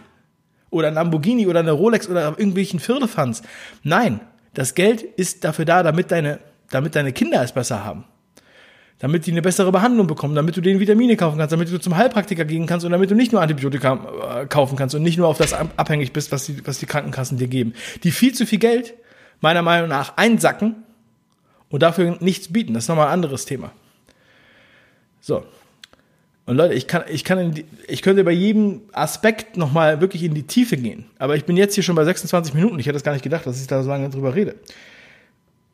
oder 0.69 0.89
ein 0.89 0.93
Lamborghini 0.93 1.47
oder 1.47 1.59
eine 1.59 1.71
Rolex 1.71 2.09
oder 2.09 2.37
irgendwelchen 2.37 2.79
Firlefanz. 2.79 3.43
Nein, 3.83 4.19
das 4.53 4.73
Geld 4.75 5.01
ist 5.01 5.43
dafür 5.43 5.65
da, 5.65 5.83
damit 5.83 6.11
deine, 6.11 6.39
damit 6.69 6.95
deine 6.95 7.13
Kinder 7.13 7.41
es 7.43 7.51
besser 7.51 7.83
haben. 7.83 8.05
Damit 8.99 9.25
die 9.25 9.31
eine 9.31 9.41
bessere 9.41 9.71
Behandlung 9.73 10.07
bekommen, 10.07 10.35
damit 10.35 10.55
du 10.55 10.61
denen 10.61 10.79
Vitamine 10.79 11.17
kaufen 11.17 11.37
kannst, 11.37 11.51
damit 11.51 11.71
du 11.71 11.77
zum 11.79 11.97
Heilpraktiker 11.97 12.45
gehen 12.45 12.65
kannst 12.65 12.85
und 12.85 12.93
damit 12.93 13.11
du 13.11 13.15
nicht 13.15 13.33
nur 13.33 13.41
Antibiotika 13.41 14.41
äh, 14.41 14.45
kaufen 14.45 14.77
kannst 14.77 14.95
und 14.95 15.03
nicht 15.03 15.17
nur 15.17 15.27
auf 15.27 15.37
das 15.37 15.53
abhängig 15.53 16.13
bist, 16.13 16.31
was 16.31 16.45
die, 16.45 16.65
was 16.65 16.79
die 16.79 16.85
Krankenkassen 16.85 17.37
dir 17.37 17.47
geben. 17.47 17.73
Die 18.03 18.11
viel 18.11 18.33
zu 18.33 18.45
viel 18.45 18.59
Geld, 18.59 18.93
meiner 19.41 19.61
Meinung 19.61 19.89
nach, 19.89 20.15
einsacken 20.15 20.83
und 21.69 21.83
dafür 21.83 22.17
nichts 22.21 22.53
bieten. 22.53 22.73
Das 22.73 22.85
ist 22.85 22.87
nochmal 22.87 23.07
ein 23.07 23.13
anderes 23.13 23.45
Thema. 23.45 23.71
So. 25.19 25.43
Und 26.45 26.57
Leute, 26.57 26.75
ich 26.75 26.87
kann, 26.87 27.03
ich 27.09 27.23
kann, 27.23 27.51
die, 27.51 27.65
ich 27.87 28.01
könnte 28.01 28.23
bei 28.23 28.31
jedem 28.31 28.81
Aspekt 28.91 29.57
nochmal 29.57 29.99
wirklich 29.99 30.23
in 30.23 30.35
die 30.35 30.43
Tiefe 30.43 30.77
gehen. 30.77 31.05
Aber 31.17 31.35
ich 31.35 31.45
bin 31.45 31.57
jetzt 31.57 31.73
hier 31.73 31.83
schon 31.83 31.95
bei 31.95 32.05
26 32.05 32.53
Minuten. 32.53 32.77
Ich 32.79 32.85
hätte 32.85 32.97
es 32.97 33.03
gar 33.03 33.13
nicht 33.13 33.23
gedacht, 33.23 33.47
dass 33.47 33.59
ich 33.59 33.67
da 33.67 33.81
so 33.81 33.89
lange 33.89 34.09
drüber 34.09 34.35
rede. 34.35 34.55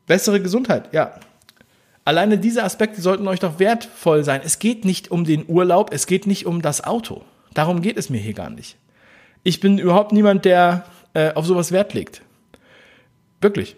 Bessere 0.06 0.40
Gesundheit, 0.40 0.92
ja. 0.92 1.14
Alleine 2.04 2.38
diese 2.38 2.64
Aspekte 2.64 3.00
sollten 3.00 3.28
euch 3.28 3.38
doch 3.38 3.58
wertvoll 3.58 4.24
sein. 4.24 4.40
Es 4.44 4.58
geht 4.58 4.84
nicht 4.84 5.10
um 5.10 5.24
den 5.24 5.44
Urlaub, 5.46 5.92
es 5.92 6.06
geht 6.06 6.26
nicht 6.26 6.46
um 6.46 6.62
das 6.62 6.82
Auto. 6.82 7.22
Darum 7.54 7.82
geht 7.82 7.96
es 7.96 8.10
mir 8.10 8.20
hier 8.20 8.32
gar 8.32 8.50
nicht. 8.50 8.76
Ich 9.44 9.60
bin 9.60 9.78
überhaupt 9.78 10.12
niemand, 10.12 10.44
der 10.44 10.84
äh, 11.14 11.32
auf 11.34 11.46
sowas 11.46 11.70
Wert 11.70 11.94
legt. 11.94 12.22
Wirklich. 13.40 13.76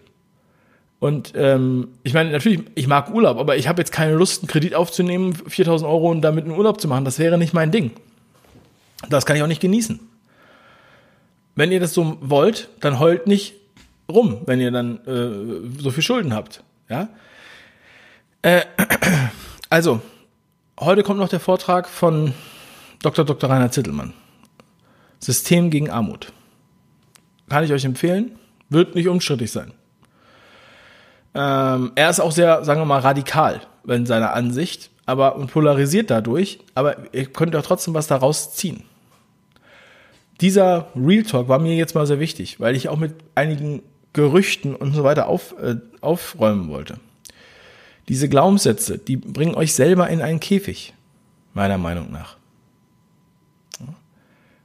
Und 1.05 1.35
ähm, 1.37 1.89
ich 2.03 2.15
meine, 2.15 2.31
natürlich, 2.31 2.63
ich 2.77 2.87
mag 2.87 3.13
Urlaub, 3.13 3.37
aber 3.37 3.59
ich 3.59 3.69
habe 3.69 3.79
jetzt 3.83 3.93
keine 3.93 4.15
Lust, 4.15 4.41
einen 4.41 4.49
Kredit 4.49 4.75
aufzunehmen, 4.75 5.35
4000 5.35 5.87
Euro 5.87 6.11
und 6.11 6.23
damit 6.23 6.47
einen 6.47 6.57
Urlaub 6.57 6.81
zu 6.81 6.89
machen. 6.89 7.05
Das 7.05 7.19
wäre 7.19 7.37
nicht 7.37 7.53
mein 7.53 7.71
Ding. 7.71 7.91
Das 9.11 9.27
kann 9.27 9.37
ich 9.37 9.43
auch 9.43 9.47
nicht 9.47 9.61
genießen. 9.61 10.01
Wenn 11.57 11.73
ihr 11.73 11.79
das 11.79 11.93
so 11.93 12.17
wollt, 12.23 12.71
dann 12.81 13.01
heult 13.01 13.27
nicht 13.27 13.53
rum, 14.11 14.39
wenn 14.47 14.63
ihr 14.63 14.71
dann 14.71 14.97
äh, 15.07 15.79
so 15.79 15.91
viel 15.91 16.03
Schulden 16.03 16.35
habt. 16.35 16.65
Ja. 16.89 17.11
Äh, 18.41 18.63
also, 19.69 20.01
heute 20.81 21.03
kommt 21.03 21.21
noch 21.21 21.29
der 21.29 21.41
Vortrag 21.41 21.87
von 21.87 22.33
Dr. 23.03 23.27
Dr. 23.27 23.51
Rainer 23.51 23.71
Zittelmann. 23.71 24.15
System 25.21 25.69
gegen 25.69 25.91
Armut. 25.91 26.33
Kann 27.51 27.63
ich 27.63 27.75
euch 27.75 27.85
empfehlen. 27.85 28.39
Wird 28.71 28.95
nicht 28.95 29.09
unstrittig 29.09 29.53
sein. 29.53 29.75
Ähm, 31.35 31.93
er 31.95 32.11
ist 32.11 32.21
auch 32.21 32.33
sehr, 32.33 32.65
sagen 32.65 32.81
wir 32.81 32.87
mal, 32.87 33.01
radikal 33.01 33.61
in 33.87 34.07
seiner 34.07 34.35
Ansicht, 34.35 34.91
aber 35.07 35.37
und 35.37 35.51
polarisiert 35.51 36.11
dadurch, 36.11 36.61
aber 36.75 36.97
ihr 37.13 37.27
könnt 37.27 37.55
auch 37.57 37.63
trotzdem 37.63 37.95
was 37.95 38.07
daraus 38.07 38.55
ziehen. 38.55 38.85
Dieser 40.41 40.89
Real 40.97 41.23
Talk 41.23 41.49
war 41.49 41.59
mir 41.59 41.75
jetzt 41.77 41.95
mal 41.95 42.07
sehr 42.07 42.21
wichtig, 42.21 42.61
weil 42.61 42.75
ich 42.77 42.89
auch 42.89 42.99
mit 42.99 43.15
einigen 43.35 43.83
Gerüchten 44.13 44.75
und 44.75 44.93
so 44.93 45.05
weiter 45.05 45.27
auf, 45.27 45.55
äh, 45.61 45.77
aufräumen 46.01 46.69
wollte. 46.69 46.99
Diese 48.09 48.29
Glaubenssätze, 48.29 48.99
die 48.99 49.17
bringen 49.17 49.55
euch 49.55 49.75
selber 49.75 50.09
in 50.09 50.21
einen 50.21 50.41
Käfig, 50.41 50.95
meiner 51.53 51.79
Meinung 51.79 52.13
nach. 52.13 52.37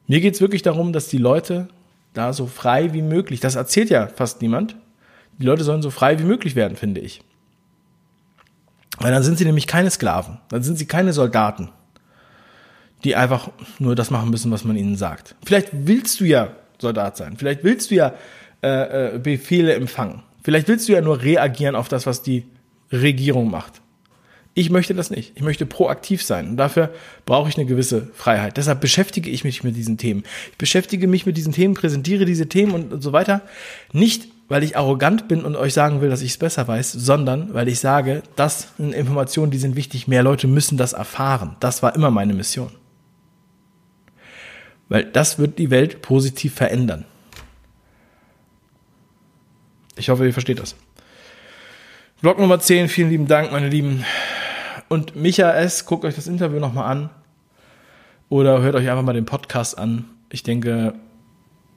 Mir 0.07 0.21
geht's 0.21 0.41
wirklich 0.41 0.63
darum, 0.63 0.91
dass 0.91 1.07
die 1.07 1.19
Leute 1.19 1.67
da 2.13 2.33
so 2.33 2.47
frei 2.47 2.93
wie 2.93 3.03
möglich, 3.03 3.39
das 3.39 3.55
erzählt 3.55 3.91
ja 3.91 4.07
fast 4.07 4.41
niemand, 4.41 4.75
die 5.39 5.45
Leute 5.45 5.63
sollen 5.63 5.81
so 5.81 5.89
frei 5.89 6.19
wie 6.19 6.23
möglich 6.23 6.55
werden, 6.55 6.77
finde 6.77 7.01
ich. 7.01 7.21
Weil 8.97 9.11
dann 9.11 9.23
sind 9.23 9.37
sie 9.37 9.45
nämlich 9.45 9.67
keine 9.67 9.89
Sklaven, 9.89 10.39
dann 10.49 10.61
sind 10.61 10.77
sie 10.77 10.85
keine 10.85 11.13
Soldaten, 11.13 11.69
die 13.03 13.15
einfach 13.15 13.49
nur 13.79 13.95
das 13.95 14.11
machen 14.11 14.29
müssen, 14.29 14.51
was 14.51 14.65
man 14.65 14.75
ihnen 14.75 14.97
sagt. 14.97 15.35
Vielleicht 15.45 15.69
willst 15.71 16.19
du 16.19 16.25
ja 16.25 16.51
Soldat 16.79 17.17
sein, 17.17 17.37
vielleicht 17.37 17.63
willst 17.63 17.91
du 17.91 17.95
ja 17.95 18.13
äh, 18.61 19.15
äh, 19.15 19.19
Befehle 19.19 19.73
empfangen, 19.73 20.23
vielleicht 20.43 20.67
willst 20.67 20.89
du 20.89 20.93
ja 20.93 21.01
nur 21.01 21.21
reagieren 21.21 21.75
auf 21.75 21.87
das, 21.87 22.05
was 22.05 22.21
die 22.21 22.45
Regierung 22.91 23.49
macht. 23.49 23.81
Ich 24.55 24.69
möchte 24.69 24.93
das 24.93 25.09
nicht. 25.09 25.33
Ich 25.35 25.41
möchte 25.41 25.65
proaktiv 25.65 26.23
sein. 26.23 26.49
Und 26.49 26.57
dafür 26.57 26.93
brauche 27.25 27.47
ich 27.47 27.55
eine 27.55 27.65
gewisse 27.65 28.07
Freiheit. 28.13 28.57
Deshalb 28.57 28.81
beschäftige 28.81 29.29
ich 29.29 29.43
mich 29.43 29.63
mit 29.63 29.75
diesen 29.75 29.97
Themen. 29.97 30.23
Ich 30.51 30.57
beschäftige 30.57 31.07
mich 31.07 31.25
mit 31.25 31.37
diesen 31.37 31.53
Themen, 31.53 31.75
präsentiere 31.75 32.25
diese 32.25 32.49
Themen 32.49 32.73
und, 32.73 32.91
und 32.91 33.01
so 33.01 33.13
weiter. 33.13 33.41
Nicht, 33.93 34.27
weil 34.49 34.63
ich 34.63 34.75
arrogant 34.75 35.27
bin 35.27 35.45
und 35.45 35.55
euch 35.55 35.73
sagen 35.73 36.01
will, 36.01 36.09
dass 36.09 36.23
ich 36.23 36.31
es 36.31 36.37
besser 36.37 36.67
weiß, 36.67 36.91
sondern 36.91 37.53
weil 37.53 37.67
ich 37.67 37.79
sage, 37.79 38.23
das 38.35 38.73
sind 38.77 38.93
Informationen, 38.93 39.51
die 39.51 39.59
sind 39.59 39.75
wichtig. 39.75 40.07
Mehr 40.07 40.23
Leute 40.23 40.47
müssen 40.47 40.77
das 40.77 40.93
erfahren. 40.93 41.55
Das 41.59 41.83
war 41.83 41.95
immer 41.95 42.09
meine 42.09 42.33
Mission. 42.33 42.71
Weil 44.89 45.05
das 45.05 45.37
wird 45.37 45.59
die 45.59 45.69
Welt 45.69 46.01
positiv 46.01 46.55
verändern. 46.55 47.05
Ich 49.95 50.09
hoffe, 50.09 50.25
ihr 50.25 50.33
versteht 50.33 50.59
das. 50.59 50.75
Blog 52.21 52.39
Nummer 52.39 52.59
10, 52.59 52.89
vielen 52.89 53.11
lieben 53.11 53.27
Dank, 53.27 53.51
meine 53.51 53.69
Lieben. 53.69 54.03
Und 54.87 55.15
Micha 55.15 55.51
S., 55.51 55.85
guckt 55.85 56.05
euch 56.05 56.15
das 56.15 56.25
Interview 56.25 56.59
nochmal 56.59 56.91
an. 56.91 57.09
Oder 58.29 58.61
hört 58.61 58.75
euch 58.75 58.89
einfach 58.89 59.03
mal 59.03 59.13
den 59.13 59.25
Podcast 59.25 59.77
an. 59.77 60.05
Ich 60.31 60.41
denke, 60.41 60.95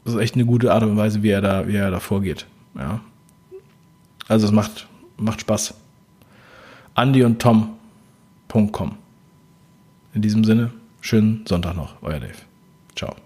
das 0.04 0.14
ist 0.14 0.20
echt 0.20 0.34
eine 0.36 0.46
gute 0.46 0.72
Art 0.72 0.82
und 0.82 0.96
Weise, 0.96 1.22
wie 1.22 1.30
er 1.30 1.42
da, 1.42 1.68
wie 1.68 1.76
er 1.76 1.90
da 1.90 2.00
vorgeht. 2.00 2.46
Ja. 2.74 3.00
Also 4.28 4.46
es 4.46 4.52
macht, 4.52 4.86
macht 5.16 5.40
Spaß. 5.40 5.74
Andy 6.94 7.24
und 7.24 7.40
Tom.com. 7.40 8.96
In 10.14 10.22
diesem 10.22 10.44
Sinne, 10.44 10.72
schönen 11.00 11.44
Sonntag 11.46 11.74
noch, 11.74 11.94
euer 12.02 12.20
Dave. 12.20 12.34
Ciao. 12.94 13.16